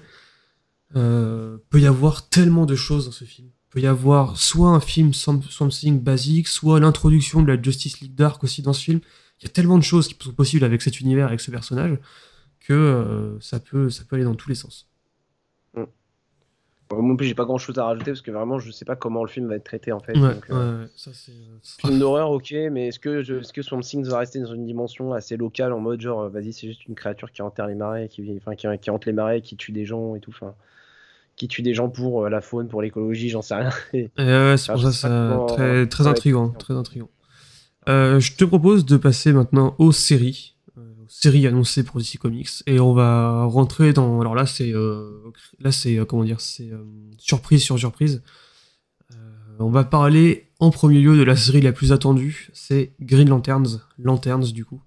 [0.95, 3.49] Euh, peut y avoir tellement de choses dans ce film.
[3.71, 8.43] Peut y avoir soit un film something basique, soit l'introduction de la Justice League Dark
[8.45, 9.01] aussi dans ce film.
[9.41, 11.99] Il y a tellement de choses qui sont possibles avec cet univers, avec ce personnage,
[12.61, 14.89] que euh, ça, peut, ça peut aller dans tous les sens.
[15.75, 15.83] Mm.
[16.89, 19.25] Bon, moi, j'ai pas grand chose à rajouter parce que vraiment, je sais pas comment
[19.25, 20.17] le film va être traité en fait.
[20.17, 21.11] Ouais, euh, ça,
[21.81, 24.65] film d'horreur, ok, mais est-ce que, je, est-ce que Swamp Thing va rester dans une
[24.65, 28.09] dimension assez locale en mode genre, vas-y, c'est juste une créature qui enterre les marais,
[28.09, 30.31] qui, enfin, qui, qui hante les marais, qui tue des gens et tout.
[30.31, 30.55] Enfin,
[31.37, 33.71] qui tue des gens pour euh, la faune, pour l'écologie, j'en sais rien.
[33.95, 37.11] ouais, c'est pour ça, c'est très, très intriguant, très intriguant.
[37.87, 40.57] je te propose de passer maintenant aux séries
[41.09, 45.73] série annoncée pour DC Comics et on va rentrer dans alors là c'est euh, là
[45.73, 46.85] c'est euh, comment dire c'est euh,
[47.19, 48.23] surprise sur surprise
[49.59, 53.81] on va parler en premier lieu de la série la plus attendue c'est Green Lanterns
[53.99, 54.83] Lanterns du coup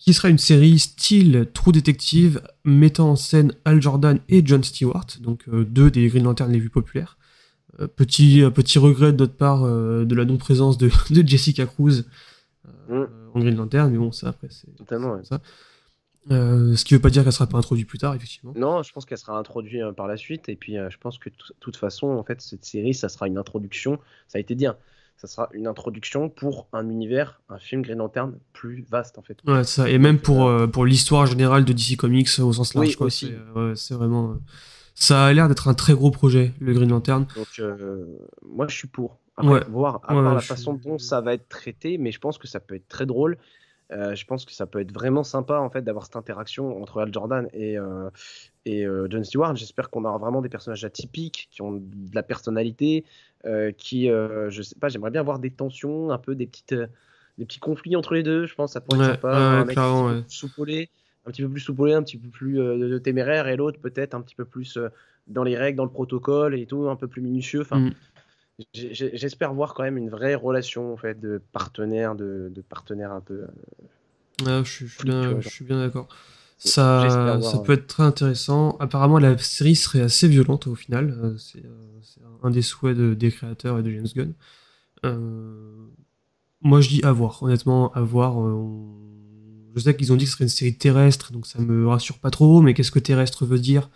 [0.00, 5.06] qui sera une série style True Detective mettant en scène Al Jordan et John Stewart
[5.20, 7.16] donc deux des Green Lanterns les plus populaires
[7.96, 12.04] petit petit regret de notre part de la non présence de, de Jessica Cruz
[12.88, 14.74] mm en Green Lantern, mais bon, ça après, c'est.
[14.76, 15.40] Totalement, ça.
[16.30, 18.52] Euh, ce qui veut pas dire qu'elle sera pas introduite plus tard, effectivement.
[18.54, 21.18] Non, je pense qu'elle sera introduite euh, par la suite, et puis euh, je pense
[21.18, 24.54] que de toute façon, en fait, cette série, ça sera une introduction, ça a été
[24.54, 24.76] dit, hein,
[25.20, 29.38] ça sera une introduction pour un univers, un film Green Lantern plus vaste, en fait.
[29.46, 33.10] Ouais, ça, et même pour, pour l'histoire générale de DC Comics au sens large, quoi.
[33.10, 34.36] C'est vraiment.
[34.94, 37.26] ça a l'air d'être un très gros projet, le Green Lantern.
[37.36, 37.60] Donc,
[38.42, 42.12] moi, je suis pour voir à part la façon dont ça va être traité, mais
[42.12, 43.36] je pense que ça peut être très drôle.
[43.92, 47.00] Euh, je pense que ça peut être vraiment sympa en fait d'avoir cette interaction entre
[47.00, 48.08] Al Jordan et, euh,
[48.64, 49.56] et euh, John Stewart.
[49.56, 53.04] J'espère qu'on aura vraiment des personnages atypiques qui ont de la personnalité,
[53.78, 56.74] qui, je sais pas, j'aimerais bien avoir des tensions, un peu des petites,
[57.38, 58.46] des petits conflits entre les deux.
[58.46, 59.36] Je pense que ça pourrait être sympa.
[59.36, 59.76] un mec
[61.26, 62.60] un petit peu plus soupolé, un petit peu plus
[63.02, 64.78] téméraire, et l'autre peut-être un petit peu plus
[65.26, 67.62] dans les règles, dans le protocole et tout, un peu plus minutieux.
[67.62, 67.94] Enfin, mm.
[68.74, 73.20] J'espère voir quand même une vraie relation en fait, de partenaire, de, de partenaire un
[73.20, 73.46] peu.
[74.46, 76.08] Euh, je, suis, bien, je suis bien d'accord.
[76.58, 78.76] Ça, ça peut être très intéressant.
[78.80, 81.16] Apparemment, la série serait assez violente au final.
[81.22, 81.62] Euh, c'est
[82.42, 84.32] un des souhaits des créateurs et de James Gunn.
[85.06, 85.86] Euh,
[86.60, 87.42] moi, je dis à voir.
[87.42, 88.34] Honnêtement, à voir.
[89.74, 92.18] Je sais qu'ils ont dit que ce serait une série terrestre, donc ça me rassure
[92.18, 92.60] pas trop.
[92.60, 93.88] Mais qu'est-ce que terrestre veut dire?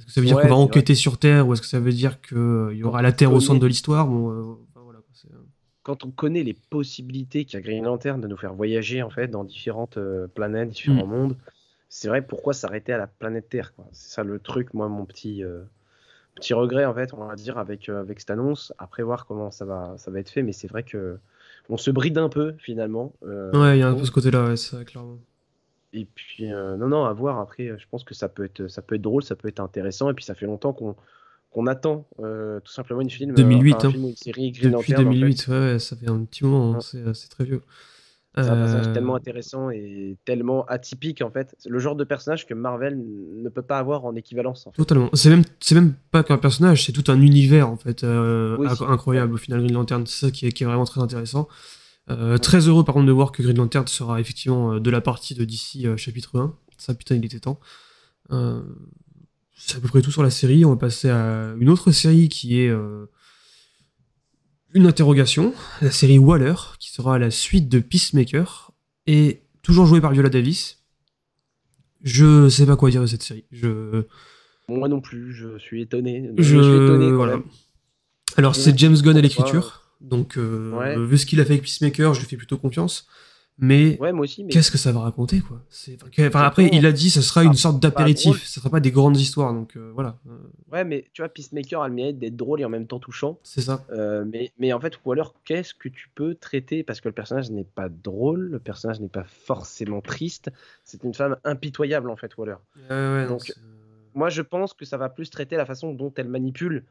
[0.00, 1.92] Est-ce que ça veut dire qu'on va enquêter sur Terre ou est-ce que ça veut
[1.92, 5.36] dire qu'il euh, y aura la Terre au centre de l'histoire bon, euh, voilà, euh.
[5.82, 9.44] Quand on connaît les possibilités qu'a Green Lantern de nous faire voyager en fait dans
[9.44, 9.98] différentes
[10.34, 11.10] planètes, différents mm.
[11.10, 11.36] mondes,
[11.88, 15.42] c'est vrai pourquoi s'arrêter à la planète Terre C'est ça le truc, moi, mon petit,
[16.34, 18.72] petit regret en fait, on va dire avec, avec cette annonce.
[18.78, 21.18] Après voir comment ça va, ça va être fait, mais c'est vrai que
[21.68, 23.12] on se bride un peu finalement.
[23.22, 25.18] ouais, il y a un peu ce côté-là, ouais, c'est clairement.
[25.92, 27.40] Et puis, euh, non, non, à voir.
[27.40, 30.10] Après, je pense que ça peut être, ça peut être drôle, ça peut être intéressant.
[30.10, 30.96] Et puis, ça fait longtemps qu'on
[31.50, 33.90] qu'on attend euh, tout simplement une film, 2008, un, hein.
[33.90, 37.44] film, une série Green Depuis 2008, ouais, ça fait un petit moment, hein, c'est très
[37.44, 37.62] vieux.
[38.36, 41.56] C'est un personnage euh, tellement intéressant et tellement atypique en fait.
[41.66, 44.68] Le genre de personnage que Marvel ne peut pas avoir en équivalence.
[44.68, 44.76] En fait.
[44.76, 45.10] Totalement.
[45.14, 49.58] C'est même, même pas qu'un personnage, c'est tout un univers en fait incroyable au final
[49.58, 50.06] Green Lantern.
[50.06, 51.48] C'est ça qui est, qui est, vraiment très intéressant.
[52.08, 55.00] Euh, très heureux par contre de voir que Green Lantern sera effectivement euh, de la
[55.00, 56.56] partie de DC euh, chapitre 1.
[56.76, 57.60] Ça putain il était temps.
[58.30, 60.64] c'est à peu près tout sur la série.
[60.64, 62.72] On va passer à une autre série qui est
[64.72, 65.52] une interrogation.
[65.82, 68.72] La série Waller, qui sera la suite de Peacemaker.
[69.06, 70.78] Et toujours jouée par Viola Davis.
[72.02, 73.44] Je sais pas quoi dire de cette série.
[73.50, 74.04] Je...
[74.68, 76.30] Moi non plus, je suis étonné.
[76.38, 77.42] Je, suis étonné
[78.36, 79.79] Alors c'est James Gunn à l'écriture.
[80.00, 83.06] Donc, euh, vu ce qu'il a fait avec Peacemaker, je lui fais plutôt confiance.
[83.62, 83.98] Mais,
[84.48, 85.60] qu'est-ce que ça va raconter, quoi?
[86.18, 89.18] Enfin, Après, il a dit ce sera une sorte d'apéritif, ce sera pas des grandes
[89.18, 90.16] histoires, donc euh, voilà.
[90.72, 93.38] Ouais, mais tu vois, Peacemaker a le mérite d'être drôle et en même temps touchant.
[93.42, 93.84] C'est ça.
[93.92, 96.82] Euh, mais, mais en fait, ou alors, qu'est-ce que tu peux traiter?
[96.82, 100.50] Parce que le personnage n'est pas drôle, le personnage n'est pas forcément triste,
[100.82, 102.56] c'est une femme impitoyable, en fait, Waller.
[102.88, 103.52] Ouais, donc,
[104.14, 106.84] moi, je pense que ça va plus traiter la façon dont elle manipule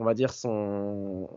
[0.00, 1.28] on va dire, son,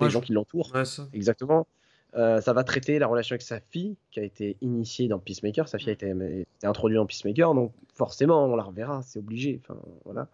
[0.00, 0.72] les gens qui l'entourent.
[1.12, 1.66] Exactement.
[2.14, 5.68] Euh, ça va traiter la relation avec sa fille, qui a été initiée dans Peacemaker.
[5.68, 6.14] Sa fille a été,
[6.62, 9.60] introduite dans Peacemaker, donc forcément, on la reverra, c'est obligé.
[9.62, 10.28] Enfin, voilà.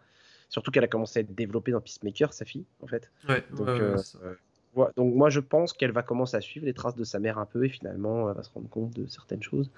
[0.48, 3.10] Surtout qu'elle a commencé à être développée dans Peacemaker, sa fille, en fait.
[3.56, 7.04] donc, euh, euh, donc, moi, je pense qu'elle va commencer à suivre les traces de
[7.04, 9.70] sa mère un peu, et finalement, elle va se rendre compte de certaines choses,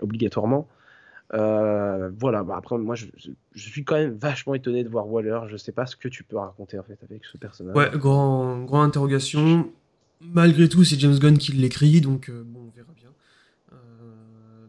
[0.00, 0.66] obligatoirement.
[1.34, 3.06] Euh, voilà, bah après, moi je,
[3.56, 5.40] suis quand même vachement étonné de voir Waller.
[5.48, 7.74] Je sais pas ce que tu peux raconter en fait avec ce personnage.
[7.74, 9.70] Ouais, grand, grand interrogation.
[10.20, 13.10] Malgré tout, c'est James Gunn qui l'écrit, donc euh, bon, on verra bien.
[13.72, 13.76] Euh,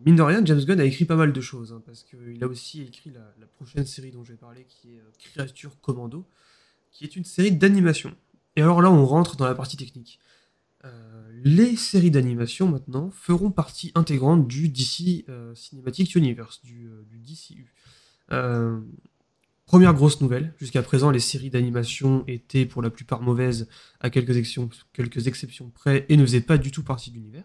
[0.05, 2.47] mine de rien, James Gunn a écrit pas mal de choses, hein, parce qu'il a
[2.47, 6.25] aussi écrit la, la, prochaine série dont je vais parler, qui est Créature Commando,
[6.91, 8.11] qui est une série d'animation.
[8.55, 10.19] Et alors là, on rentre dans la partie technique.
[10.87, 17.03] Euh, les séries d'animation maintenant feront partie intégrante du DC euh, Cinematic Universe, du, euh,
[17.25, 17.73] DCU.
[19.65, 23.67] Première grosse nouvelle, jusqu'à présent les séries d'animation étaient pour la plupart mauvaises
[23.99, 27.43] à quelques exceptions, quelques exceptions près et ne faisaient pas du tout partie de l'univers.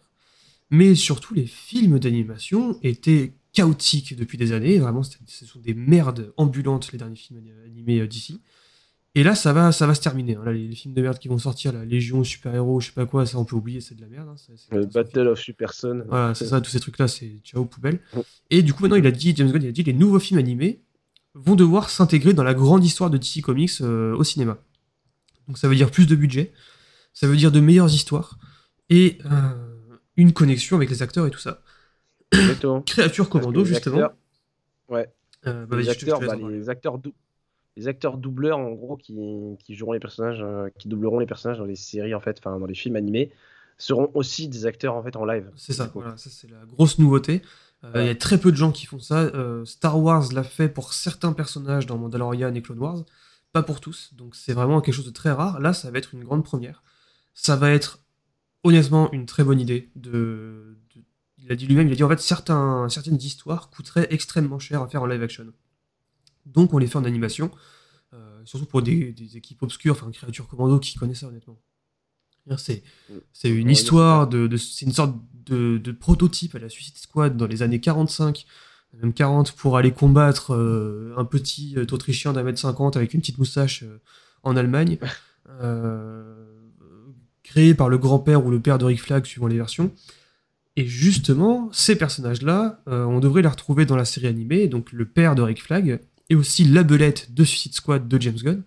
[0.71, 6.33] Mais surtout les films d'animation étaient chaotiques depuis des années, vraiment ce sont des merdes
[6.37, 8.41] ambulantes les derniers films animés d'ici.
[9.15, 10.37] Et là, ça va, ça va se terminer.
[10.37, 10.43] hein.
[10.45, 13.05] Là, les, les films de merde qui vont sortir, la Légion, super-héros, je sais pas
[13.05, 14.29] quoi, ça on peut oublier, c'est de la merde.
[14.31, 14.37] hein.
[14.95, 16.05] Battle of Super Son.
[16.09, 18.01] Voilà, c'est ça, tous ces trucs-là, c'est ciao, poubelle.
[18.17, 18.23] Ouais.
[18.51, 20.39] Et du coup, maintenant, il a dit, James Gunn, il a dit, les nouveaux films
[20.41, 20.81] animés
[21.35, 24.59] vont devoir s'intégrer dans la grande histoire de DC Comics euh, au cinéma.
[25.49, 26.53] Donc ça veut dire plus de budget,
[27.13, 28.39] ça veut dire de meilleures histoires,
[28.91, 31.63] et euh, une connexion avec les acteurs et tout ça.
[32.87, 33.97] Créature Commando, justement.
[33.97, 34.17] acteurs-
[34.89, 35.13] Ouais.
[35.47, 37.13] Euh, bah, les acteurs, bah, les acteurs dou-
[37.77, 39.15] les acteurs doubleurs en gros qui,
[39.65, 42.59] qui joueront les personnages, euh, qui doubleront les personnages dans les séries en fait, enfin
[42.59, 43.33] dans les films animés,
[43.79, 45.51] seront aussi des acteurs en fait en live.
[45.57, 47.43] C'est ça, voilà, ça c'est la grosse nouveauté.
[47.85, 48.07] Euh, Il Ouais.
[48.07, 49.21] y a très peu de gens qui font ça.
[49.23, 53.05] Euh, Star Wars l'a fait pour certains personnages dans Mandalorian et Clone Wars,
[53.53, 54.13] pas pour tous.
[54.15, 55.59] Donc c'est vraiment quelque chose de très rare.
[55.59, 56.83] Là, ça va être une grande première.
[57.35, 57.99] Ça va être
[58.63, 59.89] honnêtement une très bonne idée.
[59.97, 61.03] De, de-
[61.39, 64.81] il a dit lui-même, il a dit en fait certains, certaines histoires coûteraient extrêmement cher
[64.83, 65.47] à faire en live action.
[66.47, 67.51] Donc on les fait en animation,
[68.15, 71.59] euh, surtout pour des, des équipes obscures, enfin créatures commando qui connaissent ça honnêtement.
[72.57, 73.47] C'est Mm.
[73.47, 75.15] une histoire de, de- c'est une sorte
[75.47, 78.45] de, de prototype à la Suicide Squad dans les années 45,
[79.01, 83.21] même 40, pour aller combattre euh, un petit euh, Autrichien d'un mètre 50 avec une
[83.21, 84.01] petite moustache euh,
[84.43, 84.99] en Allemagne,
[87.43, 89.93] créé par le grand-père ou le père de Rick Flag suivant les versions.
[90.77, 95.05] Et justement, ces personnages-là, euh, on devrait les retrouver dans la série animée, donc le
[95.05, 96.01] père de Rick Flag,
[96.31, 98.63] et aussi la belette de Suicide Squad de James Gunn,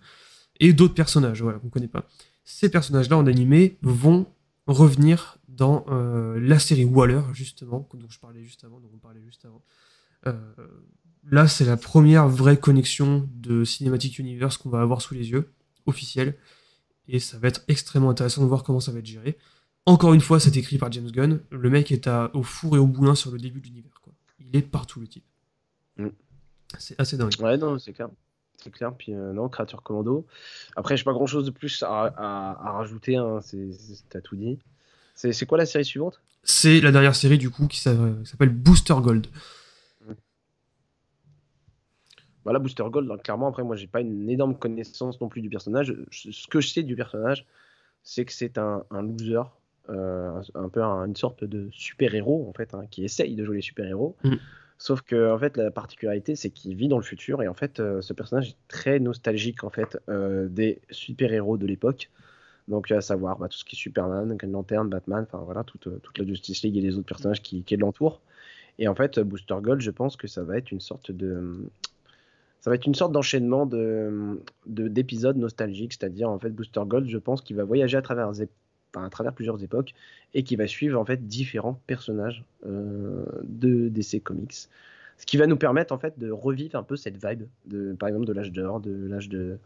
[0.60, 2.08] et d'autres personnages, voilà, qu'on connaît pas.
[2.44, 4.26] Ces personnages-là en animé vont
[4.66, 9.22] revenir dans euh, la série Waller, justement, dont je parlais juste avant, dont on parlait
[9.24, 9.62] juste avant.
[10.26, 10.34] Euh,
[11.30, 15.52] là, c'est la première vraie connexion de Cinematic Universe qu'on va avoir sous les yeux,
[15.86, 16.36] officielle,
[17.08, 19.38] et ça va être extrêmement intéressant de voir comment ça va être géré.
[19.86, 21.40] Encore une fois, c'est écrit par James Gunn.
[21.50, 24.00] Le mec est à, au four et au boulin sur le début de l'univers.
[24.02, 24.12] quoi.
[24.40, 25.24] Il est partout, le type.
[25.96, 26.08] Mm.
[26.78, 27.32] C'est assez dingue.
[27.40, 28.08] Ouais, non, c'est clair.
[28.62, 28.92] C'est clair.
[28.96, 30.26] Puis euh, non, créature commando.
[30.76, 33.16] Après, j'ai pas grand chose de plus à, à- à rajouter.
[33.16, 33.40] Hein.
[34.10, 34.58] T'as tout dit.
[35.14, 36.20] C'est, quoi la série suivante?
[36.42, 39.26] C'est la dernière série, du coup, qui s'a- qui s'appelle Booster Gold.
[42.44, 43.08] Voilà, Booster Gold.
[43.08, 45.94] donc, clairement, après, moi, j'ai pas une énorme connaissance non plus du personnage.
[46.10, 47.44] Je- Ce que je sais du personnage,
[48.04, 49.40] c'est que c'est un, un loser,
[49.88, 53.44] euh, un, un peu un- une sorte de super-héros, en fait, hein, qui essaye de
[53.44, 54.16] jouer les super-héros.
[54.22, 54.34] Mm.
[54.78, 57.42] Sauf que, en fait, la particularité, c'est qu'il vit dans le futur.
[57.42, 61.66] Et en fait, euh, ce personnage est très nostalgique, en fait, euh, des super-héros de
[61.66, 62.10] l'époque.
[62.68, 65.86] Donc, à savoir bah, tout ce qui est Superman, Green Lantern, Batman, enfin voilà, toute,
[65.86, 68.20] euh, toute la Justice League et les autres personnages qui, qui l'entourent.
[68.78, 71.64] Et en fait, Booster Gold, je pense que ça va être une sorte de.
[72.60, 77.08] Ça va être une sorte d'enchaînement de, de- d'épisodes nostalgiques, c'est-à-dire en fait Booster Gold,
[77.08, 78.30] je pense qu'il va voyager à travers,
[78.96, 79.94] enfin, à travers plusieurs époques
[80.34, 84.68] et qui va suivre en fait différents personnages euh, de DC Comics,
[85.18, 88.08] ce qui va nous permettre en fait de revivre un peu cette vibe de, par
[88.08, 89.58] exemple, de l'âge d'or, de l'âge de,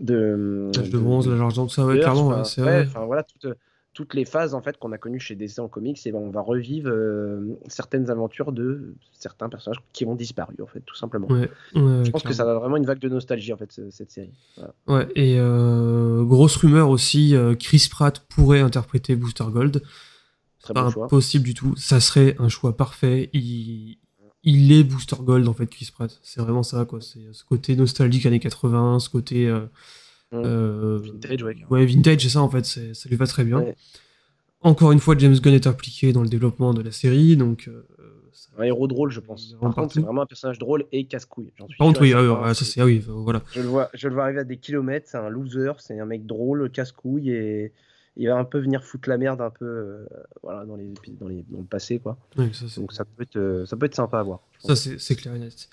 [0.00, 2.86] de, L'âge de bronze, l'âge d'argent, tout ça, ouais, clairement, ouais, c'est ouais, vrai.
[2.86, 3.46] enfin, voilà, toutes,
[3.96, 6.28] toutes les phases en fait qu'on a connues chez DC en comics, et ben, on
[6.30, 11.26] va revivre euh, certaines aventures de certains personnages qui ont disparu en fait, tout simplement.
[11.28, 13.88] Ouais, ouais, Je pense que ça a vraiment une vague de nostalgie en fait ce-
[13.90, 14.34] cette série.
[14.56, 14.74] Voilà.
[14.86, 19.82] Ouais, et euh, grosse rumeur aussi, euh, Chris Pratt pourrait interpréter Booster Gold.
[20.60, 21.04] Très Pas bon choix.
[21.06, 21.74] impossible du tout.
[21.76, 23.30] Ça serait un choix parfait.
[23.32, 23.96] Il,
[24.42, 26.18] il est Booster Gold en fait, Chris Pratt.
[26.22, 27.00] C'est vraiment ça, quoi.
[27.00, 29.48] C'est ce côté nostalgique années 80, ce côté.
[30.32, 30.44] Euh, Mm.
[30.44, 31.56] euh, Vintage, ouais.
[31.70, 32.64] Ouais, vintage, c'est ça en fait.
[32.64, 33.58] c'est- Ça lui va très bien.
[33.60, 33.76] Ouais.
[34.62, 37.68] Encore une fois, James Gunn est impliqué dans le développement de la série, donc.
[37.68, 37.86] euh,
[38.32, 39.54] ça- Un héros drôle, je pense.
[39.60, 41.52] Par contre, c'est vraiment un personnage drôle et casse-couille.
[41.58, 43.42] Par contre, oui, ah, ah, ça c'est ah oui, voilà.
[43.52, 45.08] Je le vois, je le vois arriver à des kilomètres.
[45.10, 47.72] C'est un loser, c'est un mec drôle, casse-couille et
[48.16, 50.06] il va un peu venir foutre la merde un peu, euh,
[50.42, 52.16] voilà, dans les dans les dans le passé quoi.
[52.38, 54.40] Ouais, ça, c'est- Donc ça peut être, euh, ça peut être sympa à voir.
[54.60, 55.68] Ça, c'est c'est clair et net.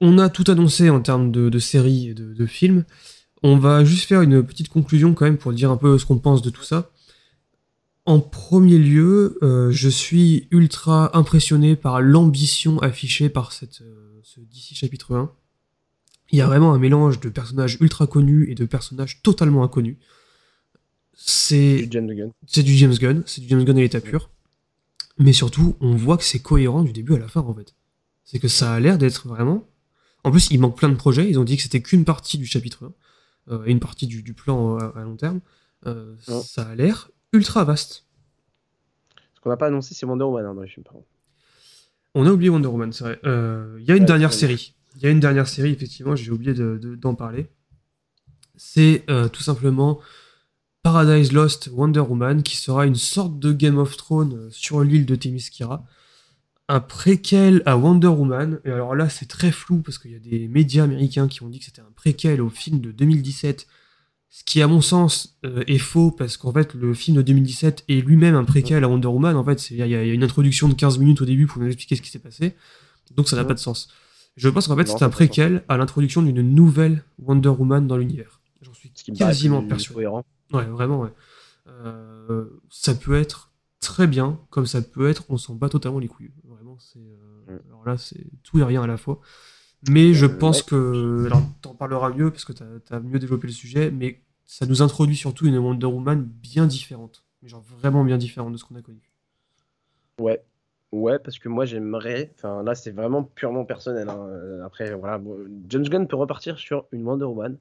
[0.00, 2.84] On a tout annoncé en termes de, de séries et de, de films.
[3.42, 6.18] On va juste faire une petite conclusion quand même pour dire un peu ce qu'on
[6.18, 6.90] pense de tout ça.
[8.04, 14.40] En premier lieu, euh, je suis ultra impressionné par l'ambition affichée par cette, euh, ce
[14.40, 15.30] DC chapitre 1.
[16.30, 19.96] Il y a vraiment un mélange de personnages ultra connus et de personnages totalement inconnus.
[21.14, 22.32] C'est Du James Gunn.
[22.46, 24.30] c'est du James Gunn, c'est du James Gunn à l'état pur.
[25.18, 27.74] Mais surtout, on voit que c'est cohérent du début à la fin, en fait.
[28.24, 29.68] C'est que ça a l'air d'être vraiment.
[30.24, 31.28] En plus, il manque plein de projets.
[31.28, 32.90] Ils ont dit que c'était qu'une partie du chapitre 1 euh,
[33.50, 35.40] et une partie du, du plan euh, à, à long terme.
[35.86, 36.40] Euh, Ouais.
[36.42, 38.06] Ça a l'air ultra vaste.
[39.34, 40.84] Ce qu'on n'a pas annoncé, c'est Wonder Woman hein, dans les films.
[40.84, 41.06] Par contre.
[42.14, 43.20] On a oublié Wonder Woman, c'est vrai.
[43.24, 44.74] Euh, Il y a une Ouais, dernière série.
[44.96, 47.48] Il y a une dernière série, effectivement, j'ai oublié de- de- d'en parler.
[48.56, 49.98] C'est euh, tout simplement
[50.82, 55.06] Paradise Lost Wonder Woman, qui sera une sorte de Game of Thrones euh, sur l'île
[55.06, 55.84] de Themyscira.
[56.72, 58.58] Un préquel à Wonder Woman.
[58.64, 61.50] Et alors là, c'est très flou parce qu'il y a des médias américains qui ont
[61.50, 63.66] dit que c'était un préquel au film de 2017.
[64.30, 67.84] Ce qui, à mon sens, euh, est faux parce qu'en fait, le film de 2017
[67.90, 69.36] est lui-même un préquel à Wonder Woman.
[69.36, 71.96] En fait, il y, a une introduction de 15 minutes au début pour nous expliquer
[71.96, 72.54] ce qui s'est passé.
[73.14, 73.88] Donc ça n'a pas de sens.
[74.38, 78.40] Je pense qu'en fait, c'est un préquel à l'introduction d'une nouvelle Wonder Woman dans l'univers.
[78.62, 80.06] J'en suis quasiment persuadé.
[80.06, 81.12] Ouais, vraiment, ouais.
[81.68, 83.52] Euh, ça peut être
[83.82, 86.30] très bien, comme ça peut être, on s'en bat totalement les couilles.
[86.72, 86.98] Vraiment, c'est.
[86.98, 87.60] Euh, mm.
[87.68, 89.20] Alors là, c'est tout et rien à la fois.
[89.88, 91.26] Mais je euh, pense que.
[91.26, 94.82] Alors, t'en parleras mieux parce que t'as as mieux développé le sujet, mais ça nous
[94.82, 97.24] introduit surtout une Wonder Woman bien différente.
[97.42, 99.00] Mais genre vraiment bien différente de ce qu'on a connu.
[100.18, 100.42] Ouais.
[100.92, 102.30] Ouais, parce que moi j'aimerais.
[102.36, 104.10] Enfin, là, c'est vraiment purement personnel.
[104.10, 104.60] Hein.
[104.64, 105.20] Après, voilà.
[105.68, 107.56] James Gunn peut repartir sur une Wonder Woman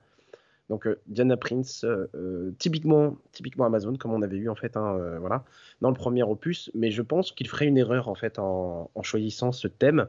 [0.72, 3.18] donc euh, Diana Prince, euh, euh, typiquement,
[3.60, 5.44] Amazon, comme on avait eu en fait, hein, voilà,
[5.82, 6.72] dans le premier opus.
[6.74, 10.08] Mais je pense qu'il ferait une erreur en fait en, choisissant ce thème,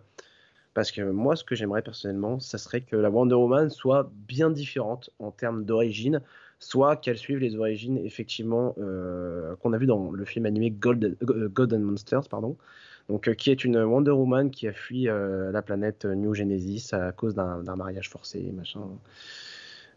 [0.73, 4.51] parce que moi, ce que j'aimerais personnellement, ça serait que la Wonder Woman soit bien
[4.51, 6.21] différente en termes d'origine,
[6.61, 8.77] soit qu'elle suive les origines effectivement
[9.61, 12.57] qu'on a vu dans le film animé Gold, God and Monsters, pardon.
[13.09, 17.35] Donc, qui est une Wonder Woman qui a fui la planète New Genesis à cause
[17.35, 18.53] d'un mariage forcé.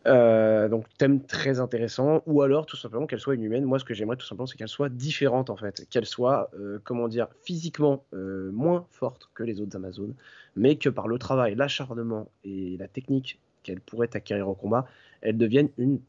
[0.08, 3.66] Euh, donc thème très intéressant, ou alors tout simplement qu'elle soit une humaine.
[3.66, 6.80] Moi, ce que j'aimerais tout simplement, c'est qu'elle soit différente en fait, qu'elle soit, euh,
[6.84, 10.14] comment dire, physiquement euh, moins forte que les autres Amazones,
[10.56, 14.86] mais que par le travail, l'acharnement et la technique qu'elle pourrait acquérir au combat,
[15.22, 16.00] elle devienne une,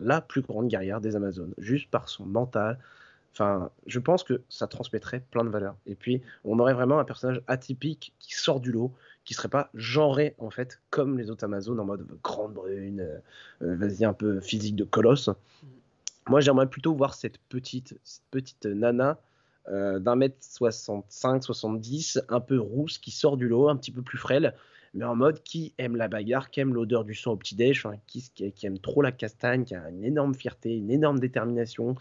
[0.00, 2.78] la plus grande guerrière des Amazones, juste par son mental,
[3.38, 5.76] Enfin, je pense que ça transmettrait plein de valeurs.
[5.84, 8.94] Et puis, on aurait vraiment un personnage atypique qui sort du lot,
[9.26, 13.18] qui serait pas genré en fait comme les autres Amazones en mode grande brune, euh,
[13.62, 15.28] euh, vas-y un peu physique de colosse.
[15.28, 15.66] Mm.
[16.28, 19.18] Moi, j'aimerais plutôt voir cette petite, cette petite nana
[19.68, 24.02] euh, d'un mètre 65, 70, un peu rousse, qui sort du lot, un petit peu
[24.02, 24.54] plus frêle,
[24.94, 28.30] mais en mode qui aime la bagarre, qui aime l'odeur du sang au petit-déj, qui,
[28.30, 31.96] qui, aime trop la castagne, qui a une énorme fierté, une énorme détermination,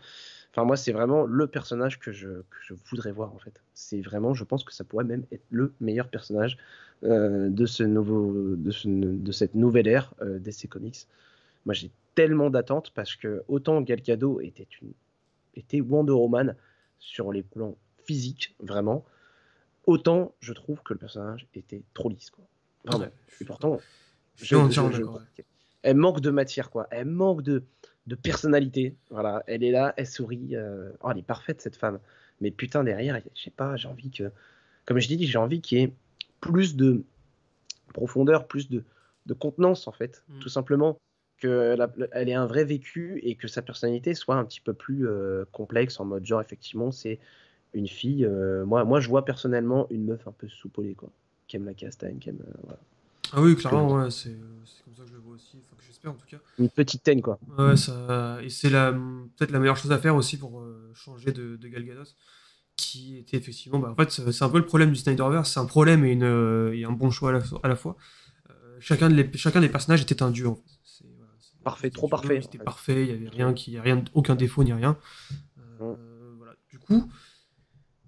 [0.55, 3.61] Enfin, moi, c'est vraiment le personnage que je, que je voudrais voir, en fait.
[3.73, 6.57] C'est vraiment, je pense que ça pourrait même être le meilleur personnage
[7.03, 11.07] euh, de, ce nouveau, de, ce, de, cette nouvelle ère euh, DC Comics.
[11.65, 14.93] Moi, j'ai tellement d'attentes parce que autant Gal Gadot était, une,
[15.55, 16.55] était Wonder Woman
[16.99, 17.75] sur les plans
[18.05, 19.03] physiques, vraiment,
[19.85, 22.45] autant je trouve que le personnage était trop lisse, quoi.
[23.41, 23.81] Et pourtant,
[24.37, 24.55] je,
[25.81, 26.87] elle manque de matière, quoi.
[26.91, 27.63] Elle manque de
[28.07, 28.95] de personnalité.
[29.09, 30.55] Voilà, elle est là, elle sourit.
[30.55, 31.99] Euh, oh, elle est parfaite cette femme.
[32.41, 34.31] Mais putain derrière, je sais pas, j'ai envie que,
[34.85, 35.93] comme je dis, j'ai envie qu'il y ait
[36.41, 37.03] plus de
[37.93, 38.83] profondeur, plus de,
[39.39, 40.39] contenance en fait, mm.
[40.39, 40.99] tout simplement
[41.39, 45.07] qu'elle elle ait un vrai vécu et que sa personnalité soit un petit peu plus
[45.07, 47.19] euh, complexe en mode genre effectivement c'est
[47.73, 48.25] une fille.
[48.25, 51.09] Euh, moi, moi je vois personnellement une meuf un peu soupolée quoi,
[51.47, 52.79] qui aime la castagne, qui aime voilà.
[53.33, 54.37] Ah oui, clairement, ouais, c'est
[54.83, 55.57] comme ça que je le vois aussi.
[55.57, 56.37] Enfin, j'espère en tout cas.
[56.59, 57.39] Une petite teigne, quoi.
[57.57, 58.39] Ouais, ça...
[58.41, 61.83] et c'est peut-être la meilleure chose à faire aussi pour euh, changer de, de Gal
[61.83, 62.03] Gadot,
[62.75, 63.79] qui était effectivement.
[63.79, 65.51] Bah, en fait, c'est un peu le problème du Snyderverse.
[65.51, 67.97] C'est un problème et, une, euh, et, un bon choix à la, à la fois.
[68.49, 69.37] Euh, chacun, de les...
[69.37, 71.05] chacun des personnages était un dieu, en fait.
[71.63, 72.41] parfait, trop parfait.
[72.41, 73.79] C'était parfait, il n'y avait rien, qui...
[73.79, 74.97] rien, aucun défaut ni rien.
[75.79, 76.53] voilà.
[76.69, 77.09] Du coup.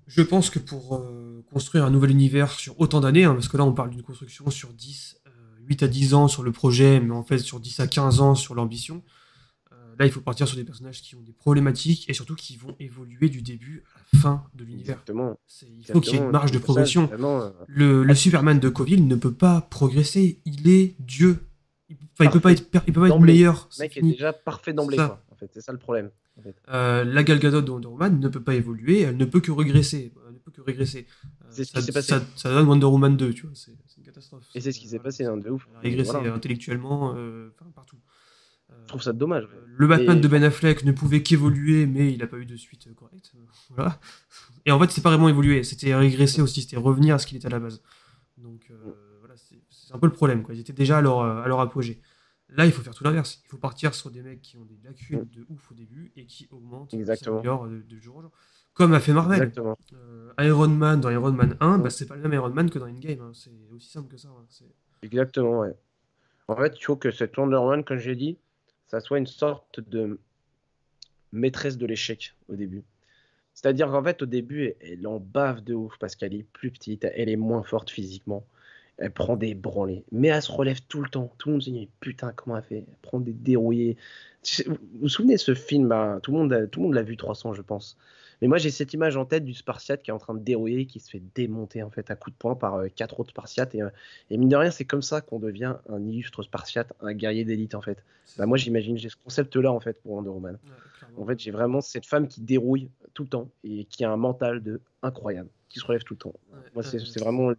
[0.07, 1.05] Je pense que pour
[1.51, 4.49] construire un nouvel univers sur autant d'années, hein, parce que là on parle d'une construction
[4.49, 5.21] sur 10,
[5.67, 8.35] 8 à 10 ans sur le projet, mais en fait sur 10 à 15 ans
[8.35, 9.03] sur l'ambition.
[9.71, 12.55] Euh, là, il faut partir sur des personnages qui ont des problématiques et surtout qui
[12.55, 14.95] vont évoluer du début à la fin de l'univers.
[14.95, 15.39] Exactement.
[15.61, 17.09] Il faut qu'il y ait une marge de progression.
[17.11, 20.39] Euh, le, Superman de Coville ne peut pas progresser.
[20.45, 21.39] Il est Dieu.
[21.89, 23.69] Il, ne peut pas être, il peut pas être meilleur.
[23.77, 24.99] Le mec est déjà parfait d'emblée.
[24.99, 26.09] En fait, c'est ça le problème.
[26.69, 29.01] Euh, la Gal Gadot de Wonder Woman ne peut pas évoluer.
[29.01, 30.13] Elle ne peut que régresser.
[30.27, 31.07] Elle ne peut que régresser.
[31.49, 32.15] C'est ce qui s'est passé.
[32.35, 33.51] Ça, donne Wonder Woman 2, tu vois.
[33.55, 34.45] C'est une catastrophe.
[34.55, 35.67] Et c'est ce qui s'est passé, hein, de ouf.
[35.81, 37.97] Régressé intellectuellement, euh, partout.
[38.69, 39.45] Je trouve ça dommage.
[39.45, 42.55] Euh, le Batman de Ben Affleck ne pouvait qu'évoluer, mais il n'a pas eu de
[42.55, 43.33] suite correcte.
[43.75, 43.99] Voilà.
[44.65, 45.63] Et en fait, c'est pas vraiment évolué.
[45.63, 46.61] C'était régresser aussi.
[46.61, 47.81] C'était revenir à ce qu'il était à la base.
[48.37, 48.71] Donc,
[49.19, 50.43] voilà, c'est un peu le problème.
[50.43, 50.53] Quoi.
[50.53, 52.01] Ils étaient déjà à leur, à leur apogée.
[52.49, 53.41] Là, il faut faire tout l'inverse.
[53.45, 56.25] Il faut partir sur des mecs qui ont des lacunes de ouf au début et
[56.25, 57.67] qui augmentent Exactement.
[57.67, 58.31] De, de, jour en jour.
[58.73, 59.51] Comme a fait Marvel.
[59.93, 62.79] Euh, Iron Man dans Iron Man 1, bah, c'est pas le même Iron Man que
[62.79, 63.19] dans Endgame.
[63.19, 63.31] Hein.
[63.33, 64.29] C'est aussi simple que ça.
[64.29, 64.65] Hein.
[65.01, 65.75] Exactement, ouais.
[66.47, 68.37] En fait, il faut que cette Wonder Woman, comme j'ai dit,
[68.87, 70.19] ça soit une sorte de
[71.33, 72.83] maîtresse de l'échec au début.
[73.53, 77.03] C'est-à-dire qu'en fait, au début, elle en bave de ouf parce qu'elle est plus petite,
[77.03, 78.45] elle est moins forte physiquement.
[78.97, 81.31] Elle prend des branlées, mais elle se relève tout le temps.
[81.37, 82.77] Tout le monde se dit putain, comment elle fait?
[82.77, 83.95] Elle prend des dérouillés.
[84.65, 87.15] Vous vous souvenez de ce film bah, Tout le monde, tout le monde l'a vu
[87.15, 87.97] 300, je pense.
[88.41, 90.85] Mais moi, j'ai cette image en tête du Spartiate qui est en train de dérouiller,
[90.85, 93.73] qui se fait démonter en fait à coups de poing par euh, quatre autres Spartiates.
[93.75, 93.89] Et, euh,
[94.29, 97.73] et, mine de rien, c'est comme ça qu'on devient un illustre Spartiate, un guerrier d'élite
[97.75, 98.03] en fait.
[98.37, 100.57] Bah, moi, j'imagine, j'ai ce concept-là en fait pour Wonder Woman.
[101.17, 104.17] en fait, j'ai vraiment cette femme qui dérouille tout le temps et qui a un
[104.17, 106.33] mental de incroyable, qui se relève tout le temps.
[106.75, 107.53] moi, c'est vraiment.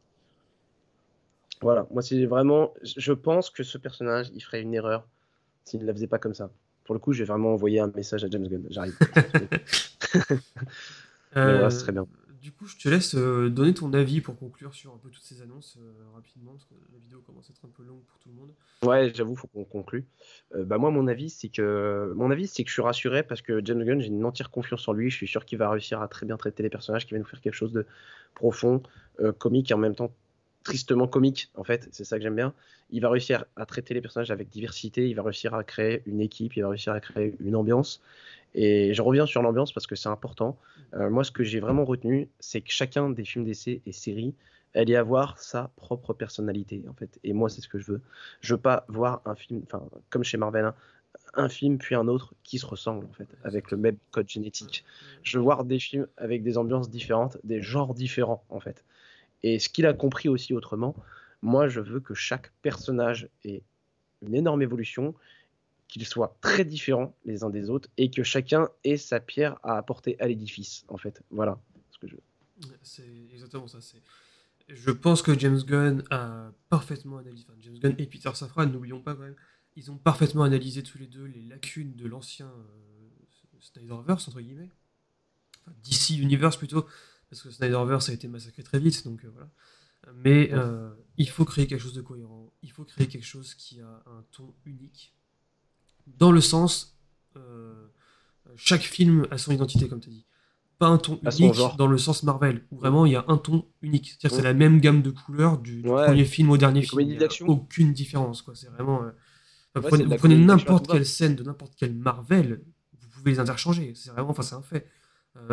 [1.61, 2.74] Voilà, moi, c'est vraiment.
[2.82, 5.06] Je pense que ce personnage, il ferait une erreur
[5.64, 6.50] s'il ne la faisait pas comme ça.
[6.84, 8.66] Pour le coup, j'ai vraiment envoyé un message à James Gunn.
[8.70, 8.96] J'arrive.
[11.36, 12.06] euh, très bien.
[12.40, 15.22] Du coup, je te laisse euh, donner ton avis pour conclure sur un peu toutes
[15.22, 18.18] ces annonces euh, rapidement, parce que la vidéo commence à être un peu longue pour
[18.20, 18.52] tout le monde.
[18.84, 20.06] Ouais, j'avoue, faut qu'on conclue.
[20.54, 23.42] Euh, bah moi, mon avis, c'est que mon avis, c'est que je suis rassuré parce
[23.42, 25.11] que James Gunn, j'ai une entière confiance en lui.
[25.11, 27.28] Je suis sûr qu'il va réussir à très bien traiter les personnages, qu'il va nous
[27.28, 27.84] faire quelque chose de
[28.34, 28.82] profond,
[29.38, 30.12] comique et en même temps
[30.62, 32.52] tristement comique, en fait, c'est ça que j'aime bien.
[32.90, 36.20] Il va réussir à traiter les personnages avec diversité, il va réussir à créer une
[36.20, 38.02] équipe, il va réussir à créer une ambiance.
[38.54, 40.59] Et je reviens sur l'ambiance parce que c'est important.
[40.94, 44.34] Euh, moi, ce que j'ai vraiment retenu, c'est que chacun des films d'essai et séries
[44.74, 47.18] allait avoir sa propre personnalité, en fait.
[47.24, 48.00] Et moi, c'est ce que je veux.
[48.40, 50.74] Je veux pas voir un film, enfin, comme chez Marvel, hein,
[51.34, 54.84] un film puis un autre qui se ressemblent, en fait, avec le même code génétique.
[55.22, 58.84] Je veux voir des films avec des ambiances différentes, des genres différents, en fait.
[59.43, 60.95] Et ce qu'il a compris aussi autrement,
[61.43, 63.62] moi je veux que chaque personnage ait
[64.22, 65.14] une énorme évolution,
[65.89, 69.78] qu'ils soient très différents les uns des autres et que chacun ait sa pierre à
[69.78, 71.22] apporter à l'édifice, en fait.
[71.30, 71.59] Voilà
[71.91, 72.22] ce que je veux.
[72.82, 73.78] C'est exactement ça.
[74.68, 79.01] Je pense que James Gunn a parfaitement analysé, enfin, James Gunn et Peter Safran, n'oublions
[79.01, 79.36] pas quand même,
[79.76, 84.70] ils ont parfaitement analysé tous les deux les lacunes de l'ancien euh, Snyderverse, entre guillemets,
[85.62, 86.86] enfin, DC Universe plutôt,
[87.30, 89.50] parce que Snyderverse a été massacré très vite, donc euh, voilà.
[90.14, 93.80] Mais euh, il faut créer quelque chose de cohérent, il faut créer quelque chose qui
[93.80, 95.14] a un ton unique,
[96.06, 96.96] dans le sens,
[97.36, 97.88] euh,
[98.56, 100.24] chaque film a son identité, comme tu as dit.
[100.78, 103.66] Pas un ton unique dans le sens Marvel, où vraiment il y a un ton
[103.82, 104.16] unique.
[104.18, 107.00] C'est-à-dire c'est la même gamme de couleurs du, premier film au dernier film.
[107.00, 108.42] Il n'y a aucune différence.
[108.42, 108.54] Quoi.
[108.54, 109.02] C'est vraiment.
[109.74, 112.62] vous prenez, n'importe quelle scène de n'importe quel Marvel,
[112.96, 113.92] vous pouvez les interchanger.
[113.96, 114.88] C'est vraiment, enfin, c'est un fait.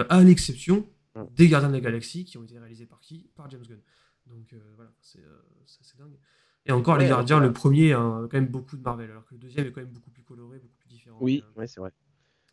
[0.10, 0.88] à l'exception
[1.32, 3.30] des Gardiens de la Galaxie qui ont été réalisés par qui?
[3.36, 3.82] Par James Gunn.
[4.28, 6.18] Donc euh, voilà, c'est euh, dingue.
[6.66, 9.40] Et encore, les Gardiens, le premier a quand même beaucoup de Marvel, alors que le
[9.40, 11.18] deuxième est quand même beaucoup plus coloré, beaucoup plus différent.
[11.22, 11.92] Oui, euh, c'est vrai.